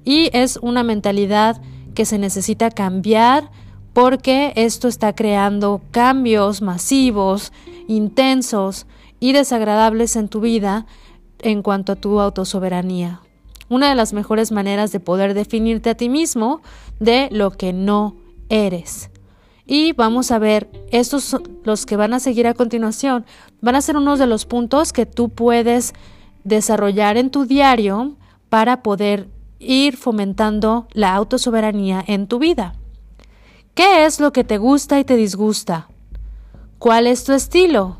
Y 0.04 0.30
es 0.32 0.58
una 0.62 0.82
mentalidad 0.82 1.60
que 1.94 2.04
se 2.04 2.18
necesita 2.18 2.70
cambiar 2.70 3.50
porque 3.92 4.52
esto 4.56 4.88
está 4.88 5.14
creando 5.14 5.80
cambios 5.90 6.62
masivos, 6.62 7.52
intensos 7.88 8.86
y 9.20 9.32
desagradables 9.32 10.16
en 10.16 10.28
tu 10.28 10.40
vida 10.40 10.86
en 11.40 11.62
cuanto 11.62 11.92
a 11.92 11.96
tu 11.96 12.20
autosoberanía. 12.20 13.20
Una 13.68 13.88
de 13.88 13.94
las 13.94 14.12
mejores 14.12 14.50
maneras 14.50 14.92
de 14.92 15.00
poder 15.00 15.34
definirte 15.34 15.90
a 15.90 15.94
ti 15.94 16.08
mismo 16.08 16.62
de 17.00 17.28
lo 17.32 17.50
que 17.50 17.72
no 17.72 18.16
eres. 18.48 19.10
Y 19.70 19.92
vamos 19.92 20.30
a 20.30 20.38
ver, 20.38 20.70
estos 20.90 21.36
los 21.62 21.84
que 21.84 21.96
van 21.96 22.14
a 22.14 22.20
seguir 22.20 22.46
a 22.46 22.54
continuación, 22.54 23.26
van 23.60 23.76
a 23.76 23.82
ser 23.82 23.98
unos 23.98 24.18
de 24.18 24.26
los 24.26 24.46
puntos 24.46 24.94
que 24.94 25.04
tú 25.04 25.28
puedes 25.28 25.92
desarrollar 26.42 27.18
en 27.18 27.30
tu 27.30 27.44
diario 27.44 28.16
para 28.48 28.82
poder 28.82 29.28
ir 29.58 29.98
fomentando 29.98 30.88
la 30.92 31.14
autosoberanía 31.14 32.02
en 32.06 32.28
tu 32.28 32.38
vida. 32.38 32.76
¿Qué 33.74 34.06
es 34.06 34.20
lo 34.20 34.32
que 34.32 34.42
te 34.42 34.56
gusta 34.56 34.98
y 35.00 35.04
te 35.04 35.16
disgusta? 35.16 35.88
¿Cuál 36.78 37.06
es 37.06 37.24
tu 37.24 37.34
estilo? 37.34 37.98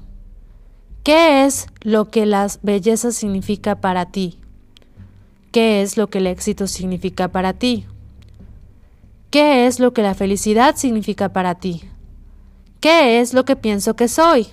¿Qué 1.02 1.44
es 1.44 1.66
lo 1.82 2.08
que 2.08 2.24
la 2.24 2.48
belleza 2.62 3.12
significa 3.12 3.74
para 3.74 4.06
ti? 4.06 4.38
¿Qué 5.52 5.82
es 5.82 5.98
lo 5.98 6.08
que 6.08 6.18
el 6.18 6.28
éxito 6.28 6.66
significa 6.66 7.28
para 7.28 7.52
ti? 7.52 7.84
¿Qué 9.30 9.66
es 9.66 9.78
lo 9.78 9.92
que 9.92 10.00
la 10.02 10.14
felicidad 10.14 10.76
significa 10.76 11.34
para 11.34 11.56
ti? 11.56 11.82
¿Qué 12.80 13.20
es 13.20 13.34
lo 13.34 13.44
que 13.44 13.56
pienso 13.56 13.94
que 13.94 14.08
soy? 14.08 14.46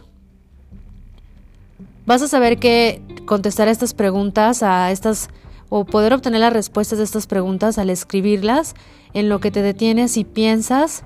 Vas 2.05 2.21
a 2.21 2.27
saber 2.27 2.59
que 2.59 3.01
contestar 3.25 3.69
estas 3.69 3.93
preguntas, 3.93 4.63
a 4.63 4.91
estas 4.91 5.29
o 5.69 5.85
poder 5.85 6.13
obtener 6.13 6.41
las 6.41 6.51
respuestas 6.51 6.97
de 6.97 7.05
estas 7.05 7.25
preguntas 7.25 7.77
al 7.77 7.89
escribirlas, 7.89 8.75
en 9.13 9.29
lo 9.29 9.39
que 9.39 9.49
te 9.49 9.61
detienes 9.61 10.17
y 10.17 10.25
piensas, 10.25 11.03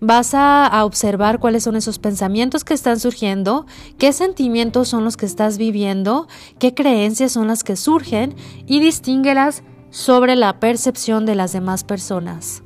vas 0.00 0.34
a, 0.34 0.66
a, 0.66 0.84
observar 0.84 1.38
cuáles 1.38 1.62
son 1.62 1.76
esos 1.76 2.00
pensamientos 2.00 2.64
que 2.64 2.74
están 2.74 2.98
surgiendo, 2.98 3.66
qué 3.98 4.12
sentimientos 4.12 4.88
son 4.88 5.04
los 5.04 5.16
que 5.16 5.26
estás 5.26 5.58
viviendo, 5.58 6.26
qué 6.58 6.74
creencias 6.74 7.30
son 7.30 7.46
las 7.46 7.62
que 7.62 7.76
surgen 7.76 8.34
y 8.66 8.80
distínguelas 8.80 9.62
sobre 9.90 10.34
la 10.34 10.58
percepción 10.58 11.24
de 11.24 11.36
las 11.36 11.52
demás 11.52 11.84
personas. 11.84 12.62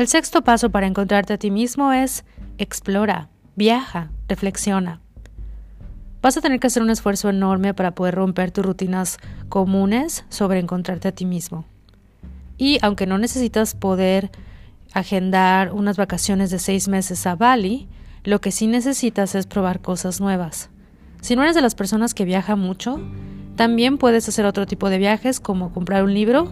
El 0.00 0.08
sexto 0.08 0.40
paso 0.40 0.70
para 0.70 0.86
encontrarte 0.86 1.34
a 1.34 1.36
ti 1.36 1.50
mismo 1.50 1.92
es 1.92 2.24
explora, 2.56 3.28
viaja, 3.54 4.10
reflexiona. 4.28 5.02
Vas 6.22 6.38
a 6.38 6.40
tener 6.40 6.58
que 6.58 6.68
hacer 6.68 6.82
un 6.82 6.88
esfuerzo 6.88 7.28
enorme 7.28 7.74
para 7.74 7.94
poder 7.94 8.14
romper 8.14 8.50
tus 8.50 8.64
rutinas 8.64 9.18
comunes 9.50 10.24
sobre 10.30 10.58
encontrarte 10.58 11.08
a 11.08 11.12
ti 11.12 11.26
mismo. 11.26 11.66
Y 12.56 12.78
aunque 12.80 13.04
no 13.04 13.18
necesitas 13.18 13.74
poder 13.74 14.30
agendar 14.94 15.70
unas 15.70 15.98
vacaciones 15.98 16.50
de 16.50 16.60
seis 16.60 16.88
meses 16.88 17.26
a 17.26 17.36
Bali, 17.36 17.86
lo 18.24 18.40
que 18.40 18.52
sí 18.52 18.68
necesitas 18.68 19.34
es 19.34 19.46
probar 19.46 19.82
cosas 19.82 20.18
nuevas. 20.18 20.70
Si 21.20 21.36
no 21.36 21.42
eres 21.42 21.54
de 21.54 21.60
las 21.60 21.74
personas 21.74 22.14
que 22.14 22.24
viaja 22.24 22.56
mucho, 22.56 22.98
también 23.54 23.98
puedes 23.98 24.26
hacer 24.30 24.46
otro 24.46 24.64
tipo 24.64 24.88
de 24.88 24.96
viajes 24.96 25.40
como 25.40 25.74
comprar 25.74 26.04
un 26.04 26.14
libro 26.14 26.50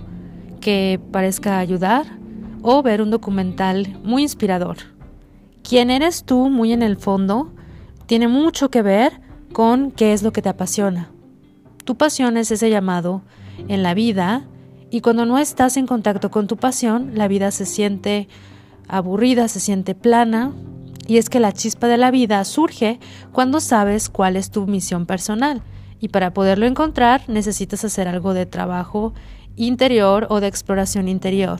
que 0.61 1.00
parezca 1.12 1.58
ayudar 1.58 2.18
o 2.62 2.83
ver 2.83 3.03
un 3.03 3.11
documental 3.11 3.99
muy 4.03 4.23
inspirador. 4.23 4.77
Quién 5.62 5.90
eres 5.90 6.25
tú 6.25 6.49
muy 6.49 6.73
en 6.73 6.83
el 6.83 6.97
fondo 6.97 7.53
tiene 8.07 8.29
mucho 8.29 8.71
que 8.71 8.83
ver 8.83 9.21
con 9.53 9.90
qué 9.90 10.12
es 10.12 10.23
lo 10.23 10.33
que 10.33 10.42
te 10.42 10.49
apasiona. 10.49 11.11
Tu 11.85 11.97
pasión 11.97 12.37
es 12.37 12.51
ese 12.51 12.71
llamado 12.71 13.23
en 13.68 13.83
la 13.83 13.94
vida 13.94 14.47
y 14.90 15.01
cuando 15.01 15.27
no 15.27 15.38
estás 15.38 15.77
en 15.77 15.87
contacto 15.87 16.31
con 16.31 16.47
tu 16.47 16.57
pasión, 16.57 17.12
la 17.14 17.29
vida 17.29 17.51
se 17.51 17.66
siente 17.66 18.29
aburrida, 18.88 19.49
se 19.49 19.61
siente 19.61 19.94
plana 19.94 20.53
y 21.07 21.18
es 21.18 21.29
que 21.29 21.40
la 21.40 21.53
chispa 21.53 21.87
de 21.88 21.97
la 21.97 22.11
vida 22.11 22.44
surge 22.44 22.99
cuando 23.33 23.61
sabes 23.61 24.09
cuál 24.09 24.37
es 24.37 24.51
tu 24.51 24.66
misión 24.66 25.07
personal 25.07 25.62
y 26.01 26.09
para 26.09 26.33
poderlo 26.33 26.66
encontrar 26.66 27.23
necesitas 27.29 27.85
hacer 27.85 28.09
algo 28.09 28.35
de 28.35 28.47
trabajo 28.47 29.14
interior 29.57 30.27
o 30.31 30.40
de 30.40 30.47
exploración 30.47 31.09
interior. 31.09 31.59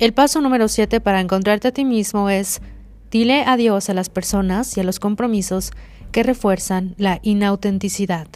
El 0.00 0.14
paso 0.14 0.40
número 0.40 0.66
7 0.66 1.02
para 1.02 1.20
encontrarte 1.20 1.68
a 1.68 1.72
ti 1.72 1.84
mismo 1.84 2.30
es 2.30 2.62
Dile 3.10 3.42
adiós 3.42 3.90
a 3.90 3.94
las 3.94 4.08
personas 4.08 4.74
y 4.74 4.80
a 4.80 4.82
los 4.82 4.98
compromisos 4.98 5.72
que 6.10 6.22
refuerzan 6.22 6.94
la 6.96 7.20
inautenticidad. 7.22 8.26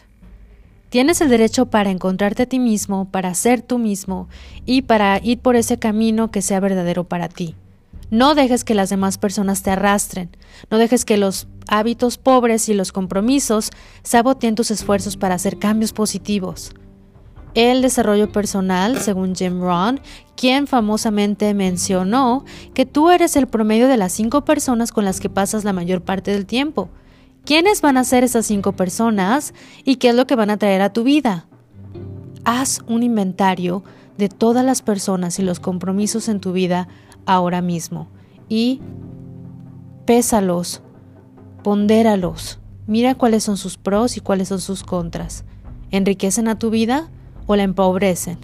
Tienes 0.90 1.22
el 1.22 1.31
derecho 1.31 1.70
para 1.70 1.90
encontrarte 1.90 2.42
a 2.42 2.46
ti 2.46 2.59
mismo, 2.59 3.11
para 3.11 3.33
ser 3.33 3.62
tú 3.62 3.79
mismo 3.79 4.29
y 4.66 4.83
para 4.83 5.18
ir 5.22 5.38
por 5.38 5.57
ese 5.57 5.79
camino 5.79 6.31
que 6.31 6.42
sea 6.42 6.61
verdadero 6.61 7.05
para 7.05 7.31
ti. 7.31 7.55
No 8.11 8.35
dejes 8.35 8.62
que 8.62 8.74
las 8.74 8.90
demás 8.90 9.16
personas 9.16 9.62
te 9.62 9.70
arrastren, 9.70 10.37
no 10.70 10.77
dejes 10.77 11.07
que 11.07 11.16
los 11.16 11.48
hábitos 11.66 12.18
pobres 12.18 12.68
y 12.68 12.74
los 12.74 12.92
compromisos 12.92 13.70
saboteen 14.03 14.55
tus 14.55 14.70
esfuerzos 14.70 15.16
para 15.16 15.37
hacer 15.37 15.59
cambios 15.59 15.94
positivos. 15.94 16.74
El 17.54 17.82
desarrollo 17.82 18.32
personal, 18.32 18.98
según 18.98 19.36
Jim 19.36 19.60
Rohn, 19.60 20.00
quien 20.36 20.66
famosamente 20.66 21.54
mencionó 21.54 22.44
que 22.74 22.84
tú 22.84 23.10
eres 23.10 23.36
el 23.36 23.46
promedio 23.46 23.86
de 23.86 23.96
las 23.96 24.12
cinco 24.12 24.44
personas 24.44 24.90
con 24.90 25.04
las 25.04 25.20
que 25.20 25.30
pasas 25.30 25.62
la 25.62 25.72
mayor 25.72 26.02
parte 26.02 26.32
del 26.32 26.46
tiempo. 26.46 26.88
¿Quiénes 27.44 27.80
van 27.80 27.96
a 27.96 28.04
ser 28.04 28.24
esas 28.24 28.46
cinco 28.46 28.72
personas 28.72 29.54
y 29.84 29.96
qué 29.96 30.08
es 30.08 30.14
lo 30.16 30.26
que 30.26 30.34
van 30.34 30.50
a 30.50 30.56
traer 30.56 30.82
a 30.82 30.92
tu 30.92 31.04
vida? 31.04 31.46
Haz 32.44 32.80
un 32.88 33.04
inventario 33.04 33.84
de 34.18 34.28
todas 34.28 34.64
las 34.64 34.82
personas 34.82 35.38
y 35.38 35.42
los 35.42 35.60
compromisos 35.60 36.28
en 36.28 36.40
tu 36.40 36.52
vida 36.52 36.88
ahora 37.24 37.62
mismo 37.62 38.08
y 38.48 38.80
pésalos, 40.06 40.82
pondéralos, 41.62 42.58
mira 42.86 43.14
cuáles 43.14 43.44
son 43.44 43.56
sus 43.56 43.76
pros 43.76 44.16
y 44.16 44.20
cuáles 44.20 44.48
son 44.48 44.60
sus 44.60 44.82
contras. 44.82 45.44
¿Enriquecen 45.90 46.48
a 46.48 46.58
tu 46.58 46.70
vida 46.70 47.10
o 47.46 47.57
la 47.57 47.62
empobrecen? 47.62 48.38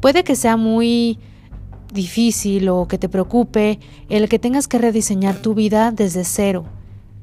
Puede 0.00 0.24
que 0.24 0.36
sea 0.36 0.56
muy 0.56 1.18
difícil 1.92 2.68
o 2.68 2.88
que 2.88 2.98
te 2.98 3.08
preocupe 3.08 3.78
el 4.08 4.28
que 4.28 4.38
tengas 4.38 4.68
que 4.68 4.78
rediseñar 4.78 5.36
tu 5.36 5.54
vida 5.54 5.90
desde 5.92 6.24
cero, 6.24 6.64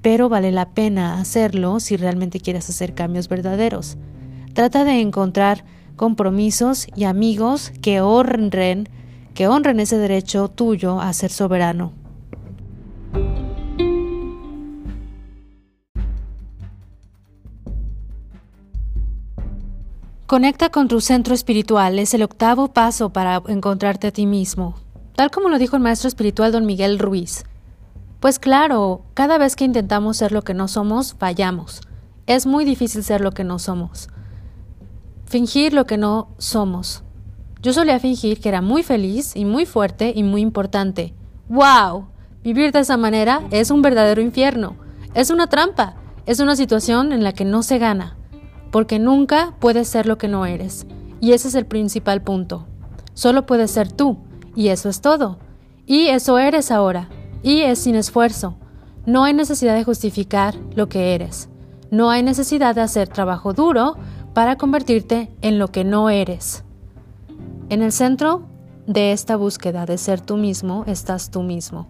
pero 0.02 0.30
vale 0.30 0.52
la 0.52 0.70
pena 0.70 1.20
hacerlo 1.20 1.80
si 1.80 1.98
realmente 1.98 2.40
quieres 2.40 2.70
hacer 2.70 2.94
cambios 2.94 3.30
verdaderos. 3.30 3.98
Trata 4.54 4.84
de 4.84 5.00
encontrar 5.00 5.64
compromisos 5.96 6.88
y 6.96 7.06
amigos 7.06 7.72
que 7.82 8.02
honren, 8.02 8.90
que 9.34 9.48
honren 9.48 9.80
ese 9.80 9.98
derecho 9.98 10.50
tuyo 10.50 11.00
a 11.00 11.14
ser 11.14 11.32
soberano. 11.32 12.03
Conecta 20.34 20.70
con 20.70 20.88
tu 20.88 21.00
centro 21.00 21.36
espiritual, 21.36 22.00
es 22.00 22.16
el 22.16 22.24
octavo 22.24 22.70
paso 22.70 23.12
para 23.12 23.44
encontrarte 23.50 24.08
a 24.08 24.12
ti 24.12 24.26
mismo, 24.26 24.74
tal 25.16 25.30
como 25.30 25.48
lo 25.48 25.60
dijo 25.60 25.76
el 25.76 25.84
maestro 25.84 26.08
espiritual 26.08 26.52
don 26.52 26.66
Miguel 26.66 26.98
Ruiz. 26.98 27.44
Pues 28.20 28.40
claro, 28.40 29.04
cada 29.14 29.38
vez 29.38 29.56
que 29.56 29.64
intentamos 29.64 30.18
ser 30.18 30.32
lo 30.32 30.42
que 30.42 30.56
no 30.56 30.68
somos, 30.68 31.14
fallamos. 31.14 31.82
Es 32.26 32.48
muy 32.48 32.66
difícil 32.66 33.04
ser 33.04 33.22
lo 33.22 33.30
que 33.30 33.44
no 33.44 33.60
somos. 33.60 34.08
Fingir 35.28 35.72
lo 35.72 35.86
que 35.86 36.00
no 36.00 36.30
somos. 36.40 37.04
Yo 37.62 37.72
solía 37.72 38.00
fingir 38.00 38.42
que 38.42 38.50
era 38.50 38.64
muy 38.64 38.82
feliz 38.82 39.36
y 39.36 39.46
muy 39.46 39.68
fuerte 39.68 40.14
y 40.16 40.24
muy 40.24 40.42
importante. 40.42 41.14
¡Wow! 41.48 42.08
Vivir 42.44 42.72
de 42.72 42.80
esa 42.80 42.98
manera 42.98 43.44
es 43.52 43.70
un 43.70 43.84
verdadero 43.84 44.20
infierno. 44.20 44.78
Es 45.14 45.30
una 45.30 45.46
trampa. 45.46 45.94
Es 46.26 46.40
una 46.40 46.56
situación 46.56 47.14
en 47.14 47.24
la 47.24 47.34
que 47.34 47.46
no 47.46 47.62
se 47.62 47.78
gana 47.78 48.18
porque 48.74 48.98
nunca 48.98 49.54
puedes 49.60 49.88
ser 49.88 50.08
lo 50.08 50.18
que 50.18 50.28
no 50.28 50.48
eres. 50.48 50.88
Y 51.22 51.34
ese 51.34 51.48
es 51.48 51.54
el 51.54 51.68
principal 51.68 52.24
punto. 52.24 52.66
Solo 53.14 53.46
puedes 53.46 53.70
ser 53.70 53.92
tú, 53.92 54.18
y 54.56 54.70
eso 54.70 54.90
es 54.90 55.00
todo. 55.00 55.38
Y 55.86 56.08
eso 56.08 56.40
eres 56.40 56.72
ahora, 56.72 57.08
y 57.44 57.62
es 57.62 57.78
sin 57.78 57.94
esfuerzo. 57.94 58.58
No 59.06 59.26
hay 59.26 59.36
necesidad 59.36 59.76
de 59.76 59.84
justificar 59.84 60.56
lo 60.74 60.90
que 60.90 61.14
eres. 61.14 61.50
No 61.92 62.10
hay 62.10 62.24
necesidad 62.24 62.74
de 62.74 62.82
hacer 62.82 63.10
trabajo 63.10 63.54
duro 63.54 63.96
para 64.34 64.58
convertirte 64.58 65.30
en 65.44 65.60
lo 65.60 65.68
que 65.68 65.84
no 65.84 66.10
eres. 66.10 66.64
En 67.70 67.84
el 67.84 67.92
centro 67.92 68.48
de 68.88 69.12
esta 69.12 69.36
búsqueda 69.36 69.86
de 69.86 70.00
ser 70.00 70.20
tú 70.20 70.36
mismo 70.36 70.84
estás 70.88 71.30
tú 71.30 71.44
mismo. 71.44 71.90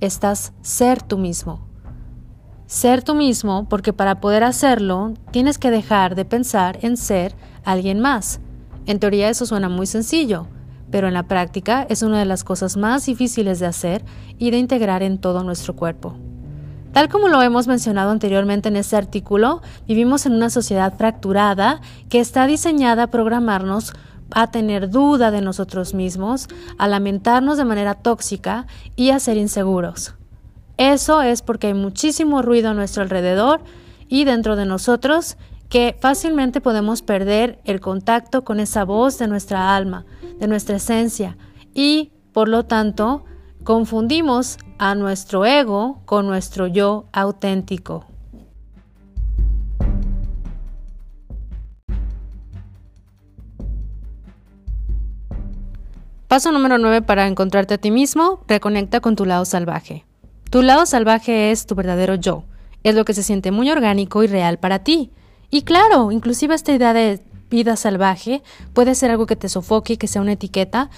Estás 0.00 0.52
ser 0.62 1.00
tú 1.00 1.16
mismo 1.16 1.73
ser 2.66 3.02
tú 3.02 3.14
mismo 3.14 3.68
porque 3.68 3.92
para 3.92 4.20
poder 4.20 4.44
hacerlo 4.44 5.14
tienes 5.30 5.58
que 5.58 5.70
dejar 5.70 6.14
de 6.14 6.24
pensar 6.24 6.78
en 6.82 6.96
ser 6.96 7.34
alguien 7.64 8.00
más. 8.00 8.40
En 8.86 8.98
teoría 8.98 9.28
eso 9.28 9.46
suena 9.46 9.68
muy 9.68 9.86
sencillo, 9.86 10.46
pero 10.90 11.08
en 11.08 11.14
la 11.14 11.24
práctica 11.24 11.86
es 11.88 12.02
una 12.02 12.18
de 12.18 12.24
las 12.24 12.44
cosas 12.44 12.76
más 12.76 13.06
difíciles 13.06 13.58
de 13.58 13.66
hacer 13.66 14.04
y 14.38 14.50
de 14.50 14.58
integrar 14.58 15.02
en 15.02 15.18
todo 15.18 15.42
nuestro 15.42 15.74
cuerpo. 15.74 16.14
Tal 16.92 17.08
como 17.08 17.26
lo 17.28 17.42
hemos 17.42 17.66
mencionado 17.66 18.12
anteriormente 18.12 18.68
en 18.68 18.76
este 18.76 18.96
artículo, 18.96 19.62
vivimos 19.88 20.26
en 20.26 20.32
una 20.32 20.48
sociedad 20.48 20.96
fracturada 20.96 21.80
que 22.08 22.20
está 22.20 22.46
diseñada 22.46 23.04
a 23.04 23.10
programarnos 23.10 23.92
a 24.30 24.50
tener 24.50 24.90
duda 24.90 25.30
de 25.30 25.40
nosotros 25.40 25.94
mismos, 25.94 26.48
a 26.78 26.88
lamentarnos 26.88 27.58
de 27.58 27.64
manera 27.64 27.94
tóxica 27.94 28.66
y 28.96 29.10
a 29.10 29.18
ser 29.18 29.36
inseguros. 29.36 30.14
Eso 30.76 31.22
es 31.22 31.42
porque 31.42 31.68
hay 31.68 31.74
muchísimo 31.74 32.42
ruido 32.42 32.70
a 32.70 32.74
nuestro 32.74 33.02
alrededor 33.02 33.60
y 34.08 34.24
dentro 34.24 34.56
de 34.56 34.66
nosotros 34.66 35.36
que 35.68 35.96
fácilmente 36.00 36.60
podemos 36.60 37.02
perder 37.02 37.60
el 37.64 37.80
contacto 37.80 38.44
con 38.44 38.60
esa 38.60 38.84
voz 38.84 39.18
de 39.18 39.28
nuestra 39.28 39.76
alma, 39.76 40.04
de 40.38 40.48
nuestra 40.48 40.76
esencia 40.76 41.36
y, 41.74 42.12
por 42.32 42.48
lo 42.48 42.64
tanto, 42.64 43.24
confundimos 43.62 44.58
a 44.78 44.94
nuestro 44.94 45.44
ego 45.44 46.02
con 46.04 46.26
nuestro 46.26 46.66
yo 46.66 47.06
auténtico. 47.12 48.06
Paso 56.28 56.50
número 56.50 56.78
9 56.78 57.02
para 57.02 57.28
encontrarte 57.28 57.74
a 57.74 57.78
ti 57.78 57.92
mismo, 57.92 58.40
reconecta 58.48 59.00
con 59.00 59.14
tu 59.14 59.24
lado 59.24 59.44
salvaje. 59.44 60.04
Tu 60.54 60.62
lado 60.62 60.86
salvaje 60.86 61.50
es 61.50 61.66
tu 61.66 61.74
verdadero 61.74 62.14
yo, 62.14 62.44
es 62.84 62.94
lo 62.94 63.04
que 63.04 63.12
se 63.12 63.24
siente 63.24 63.50
muy 63.50 63.68
orgánico 63.72 64.22
y 64.22 64.28
real 64.28 64.60
para 64.60 64.78
ti. 64.78 65.10
Y 65.50 65.62
claro, 65.62 66.12
inclusive 66.12 66.54
esta 66.54 66.70
idea 66.70 66.92
de 66.92 67.20
vida 67.50 67.74
salvaje 67.74 68.40
puede 68.72 68.94
ser 68.94 69.10
algo 69.10 69.26
que 69.26 69.34
te 69.34 69.48
sofoque, 69.48 69.96
que 69.96 70.06
sea 70.06 70.22
una 70.22 70.34
etiqueta 70.34 70.90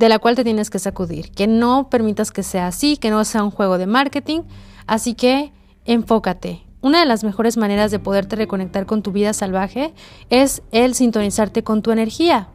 de 0.00 0.08
la 0.08 0.18
cual 0.18 0.34
te 0.34 0.42
tienes 0.42 0.68
que 0.68 0.80
sacudir, 0.80 1.30
que 1.30 1.46
no 1.46 1.88
permitas 1.90 2.32
que 2.32 2.42
sea 2.42 2.66
así, 2.66 2.96
que 2.96 3.10
no 3.10 3.24
sea 3.24 3.44
un 3.44 3.52
juego 3.52 3.78
de 3.78 3.86
marketing, 3.86 4.40
así 4.88 5.14
que 5.14 5.52
enfócate. 5.84 6.64
Una 6.80 6.98
de 6.98 7.06
las 7.06 7.22
mejores 7.22 7.56
maneras 7.56 7.92
de 7.92 8.00
poderte 8.00 8.34
reconectar 8.34 8.84
con 8.84 9.04
tu 9.04 9.12
vida 9.12 9.32
salvaje 9.32 9.94
es 10.28 10.60
el 10.72 10.96
sintonizarte 10.96 11.62
con 11.62 11.82
tu 11.82 11.92
energía. 11.92 12.48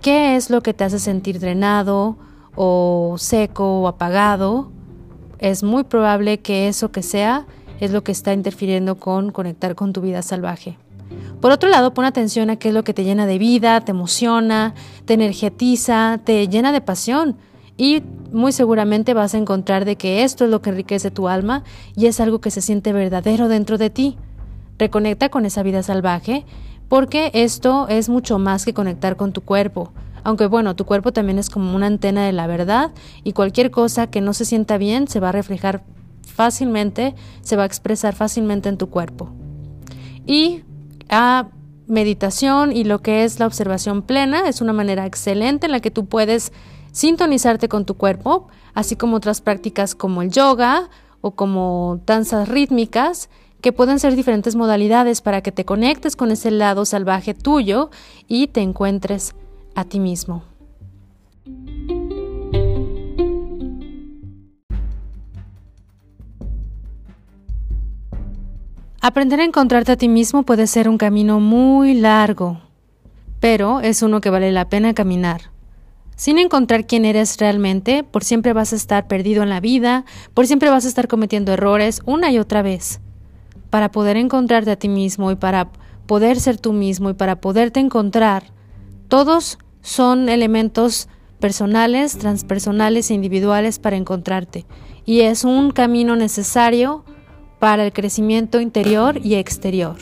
¿Qué 0.00 0.36
es 0.36 0.48
lo 0.48 0.60
que 0.60 0.74
te 0.74 0.84
hace 0.84 1.00
sentir 1.00 1.40
drenado 1.40 2.18
o 2.54 3.16
seco 3.18 3.80
o 3.80 3.88
apagado? 3.88 4.77
Es 5.38 5.62
muy 5.62 5.84
probable 5.84 6.38
que 6.38 6.68
eso 6.68 6.90
que 6.90 7.02
sea 7.02 7.46
es 7.80 7.92
lo 7.92 8.02
que 8.02 8.12
está 8.12 8.32
interfiriendo 8.32 8.96
con 8.96 9.30
conectar 9.30 9.74
con 9.74 9.92
tu 9.92 10.00
vida 10.00 10.22
salvaje. 10.22 10.76
Por 11.40 11.52
otro 11.52 11.68
lado, 11.68 11.94
pon 11.94 12.04
atención 12.04 12.50
a 12.50 12.56
qué 12.56 12.68
es 12.68 12.74
lo 12.74 12.84
que 12.84 12.94
te 12.94 13.04
llena 13.04 13.26
de 13.26 13.38
vida, 13.38 13.80
te 13.80 13.92
emociona, 13.92 14.74
te 15.04 15.14
energetiza, 15.14 16.20
te 16.24 16.48
llena 16.48 16.72
de 16.72 16.80
pasión 16.80 17.36
y 17.76 18.02
muy 18.32 18.52
seguramente 18.52 19.14
vas 19.14 19.34
a 19.34 19.38
encontrar 19.38 19.84
de 19.84 19.96
que 19.96 20.24
esto 20.24 20.44
es 20.44 20.50
lo 20.50 20.60
que 20.60 20.70
enriquece 20.70 21.10
tu 21.10 21.28
alma 21.28 21.62
y 21.96 22.06
es 22.06 22.20
algo 22.20 22.40
que 22.40 22.50
se 22.50 22.60
siente 22.60 22.92
verdadero 22.92 23.48
dentro 23.48 23.78
de 23.78 23.90
ti. 23.90 24.16
Reconecta 24.78 25.28
con 25.28 25.46
esa 25.46 25.62
vida 25.62 25.82
salvaje 25.82 26.44
porque 26.88 27.30
esto 27.34 27.86
es 27.88 28.08
mucho 28.08 28.38
más 28.38 28.64
que 28.64 28.74
conectar 28.74 29.16
con 29.16 29.32
tu 29.32 29.42
cuerpo. 29.42 29.92
Aunque 30.24 30.46
bueno, 30.46 30.76
tu 30.76 30.84
cuerpo 30.84 31.12
también 31.12 31.38
es 31.38 31.50
como 31.50 31.74
una 31.74 31.86
antena 31.86 32.24
de 32.24 32.32
la 32.32 32.46
verdad 32.46 32.92
y 33.24 33.32
cualquier 33.32 33.70
cosa 33.70 34.08
que 34.08 34.20
no 34.20 34.34
se 34.34 34.44
sienta 34.44 34.78
bien 34.78 35.08
se 35.08 35.20
va 35.20 35.30
a 35.30 35.32
reflejar 35.32 35.84
fácilmente, 36.26 37.14
se 37.40 37.56
va 37.56 37.64
a 37.64 37.66
expresar 37.66 38.14
fácilmente 38.14 38.68
en 38.68 38.78
tu 38.78 38.90
cuerpo. 38.90 39.30
Y 40.26 40.62
a 41.08 41.48
meditación 41.86 42.70
y 42.70 42.84
lo 42.84 43.00
que 43.00 43.24
es 43.24 43.40
la 43.40 43.46
observación 43.46 44.02
plena 44.02 44.48
es 44.48 44.60
una 44.60 44.72
manera 44.72 45.06
excelente 45.06 45.66
en 45.66 45.72
la 45.72 45.80
que 45.80 45.90
tú 45.90 46.06
puedes 46.06 46.52
sintonizarte 46.92 47.68
con 47.68 47.84
tu 47.84 47.96
cuerpo, 47.96 48.48
así 48.74 48.94
como 48.94 49.16
otras 49.16 49.40
prácticas 49.40 49.94
como 49.94 50.22
el 50.22 50.30
yoga 50.30 50.90
o 51.20 51.32
como 51.32 52.00
danzas 52.06 52.48
rítmicas 52.48 53.30
que 53.60 53.72
pueden 53.72 53.98
ser 53.98 54.14
diferentes 54.14 54.54
modalidades 54.54 55.20
para 55.20 55.42
que 55.42 55.50
te 55.50 55.64
conectes 55.64 56.14
con 56.14 56.30
ese 56.30 56.50
lado 56.50 56.84
salvaje 56.84 57.34
tuyo 57.34 57.90
y 58.28 58.48
te 58.48 58.60
encuentres 58.60 59.34
a 59.74 59.84
ti 59.84 60.00
mismo. 60.00 60.42
Aprender 69.00 69.40
a 69.40 69.44
encontrarte 69.44 69.92
a 69.92 69.96
ti 69.96 70.08
mismo 70.08 70.42
puede 70.42 70.66
ser 70.66 70.88
un 70.88 70.98
camino 70.98 71.38
muy 71.38 71.94
largo, 71.94 72.60
pero 73.38 73.80
es 73.80 74.02
uno 74.02 74.20
que 74.20 74.28
vale 74.28 74.50
la 74.50 74.68
pena 74.68 74.92
caminar. 74.92 75.50
sin 76.16 76.38
encontrar 76.38 76.84
quién 76.84 77.04
eres 77.04 77.36
realmente, 77.38 78.02
por 78.02 78.24
siempre 78.24 78.52
vas 78.52 78.72
a 78.72 78.76
estar 78.76 79.06
perdido 79.06 79.44
en 79.44 79.50
la 79.50 79.60
vida, 79.60 80.04
por 80.34 80.48
siempre 80.48 80.68
vas 80.68 80.84
a 80.84 80.88
estar 80.88 81.06
cometiendo 81.06 81.52
errores 81.52 82.02
una 82.06 82.32
y 82.32 82.40
otra 82.40 82.60
vez. 82.60 83.00
Para 83.70 83.92
poder 83.92 84.16
encontrarte 84.16 84.72
a 84.72 84.76
ti 84.76 84.88
mismo 84.88 85.30
y 85.30 85.36
para 85.36 85.68
poder 86.06 86.40
ser 86.40 86.58
tú 86.58 86.72
mismo 86.72 87.08
y 87.10 87.14
para 87.14 87.40
poderte 87.40 87.78
encontrar, 87.78 88.50
todos 89.08 89.58
son 89.82 90.28
elementos 90.28 91.08
personales, 91.40 92.18
transpersonales 92.18 93.10
e 93.10 93.14
individuales 93.14 93.78
para 93.78 93.96
encontrarte. 93.96 94.66
Y 95.04 95.20
es 95.20 95.44
un 95.44 95.70
camino 95.70 96.16
necesario 96.16 97.04
para 97.58 97.84
el 97.84 97.92
crecimiento 97.92 98.60
interior 98.60 99.18
y 99.24 99.34
exterior. 99.34 99.96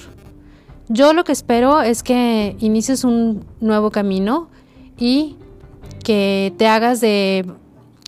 Yo 0.88 1.12
lo 1.12 1.24
que 1.24 1.32
espero 1.32 1.82
es 1.82 2.02
que 2.02 2.56
inicies 2.60 3.04
un 3.04 3.44
nuevo 3.60 3.90
camino 3.90 4.48
y 4.98 5.36
que 6.04 6.52
te 6.58 6.68
hagas 6.68 7.00
de 7.00 7.44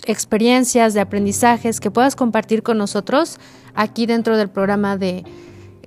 experiencias, 0.07 0.95
de 0.95 1.01
aprendizajes 1.01 1.81
que 1.81 1.91
puedas 1.91 2.17
compartir 2.17 2.63
con 2.63 2.79
nosotros 2.79 3.39
aquí 3.75 4.07
dentro 4.07 4.37
del 4.37 4.49
programa 4.49 4.97
de 4.97 5.25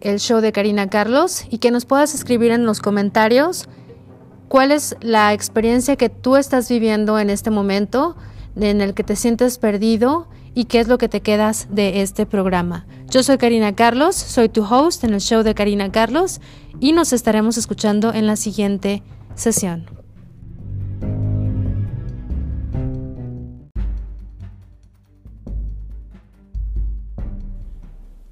el 0.02 0.20
show 0.20 0.42
de 0.42 0.52
Karina 0.52 0.90
Carlos 0.90 1.46
y 1.50 1.60
que 1.60 1.72
nos 1.72 1.86
puedas 1.86 2.14
escribir 2.16 2.52
en 2.52 2.66
los 2.66 2.82
comentarios 2.82 3.68
cuál 4.52 4.74
es 4.74 4.98
la 5.00 5.32
experiencia 5.32 5.96
que 5.96 6.10
tú 6.10 6.36
estás 6.36 6.68
viviendo 6.68 7.18
en 7.20 7.30
este 7.30 7.50
momento 7.50 8.18
en 8.58 8.82
el 8.82 8.94
que 8.94 9.06
te 9.06 9.16
sientes 9.16 9.58
perdido 9.58 10.28
y 10.54 10.66
qué 10.66 10.82
es 10.82 10.90
lo 10.90 10.98
que 10.98 11.08
te 11.08 11.22
quedas 11.22 11.68
de 11.70 12.02
este 12.02 12.26
programa. 12.26 12.86
Yo 13.10 13.24
soy 13.24 13.38
Karina 13.38 13.74
Carlos, 13.76 14.18
soy 14.18 14.50
tu 14.50 14.66
host 14.66 15.06
en 15.06 15.14
el 15.14 15.22
show 15.22 15.44
de 15.44 15.56
Karina 15.56 15.90
Carlos 15.94 16.42
y 16.82 16.92
nos 16.92 17.14
estaremos 17.14 17.58
escuchando 17.58 18.14
en 18.14 18.28
la 18.28 18.36
siguiente 18.36 19.04
sesión. 19.36 19.86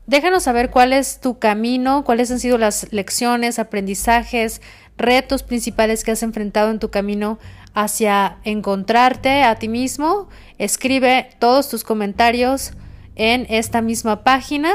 Déjanos 0.06 0.42
saber 0.42 0.72
cuál 0.72 0.92
es 0.92 1.22
tu 1.22 1.38
camino, 1.38 2.04
cuáles 2.04 2.32
han 2.32 2.40
sido 2.40 2.58
las 2.58 2.92
lecciones, 2.92 3.60
aprendizajes, 3.60 4.60
retos 5.00 5.41
principales 5.43 6.04
que 6.04 6.12
has 6.12 6.22
enfrentado 6.22 6.70
en 6.70 6.80
tu 6.80 6.91
camino 6.91 7.39
hacia 7.74 8.38
encontrarte 8.43 9.41
a 9.43 9.56
ti 9.56 9.68
mismo. 9.68 10.30
Escribe 10.58 11.30
todos 11.39 11.70
tus 11.70 11.84
comentarios 11.84 12.74
en 13.16 13.47
esta 13.50 13.82
misma 13.82 14.24
página 14.24 14.72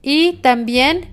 y 0.00 0.34
también 0.42 1.10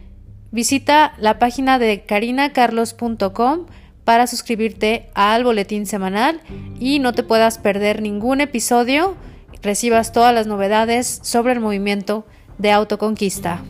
visita 0.51 1.13
la 1.17 1.39
página 1.39 1.79
de 1.79 2.05
carinacarlos.com 2.05 3.65
para 4.03 4.27
suscribirte 4.27 5.09
al 5.13 5.43
boletín 5.43 5.85
semanal 5.85 6.41
y 6.79 6.99
no 6.99 7.13
te 7.13 7.23
puedas 7.23 7.57
perder 7.57 8.01
ningún 8.01 8.41
episodio, 8.41 9.15
recibas 9.61 10.11
todas 10.11 10.33
las 10.33 10.47
novedades 10.47 11.19
sobre 11.23 11.53
el 11.53 11.59
movimiento 11.59 12.25
de 12.57 12.71
autoconquista. 12.71 13.61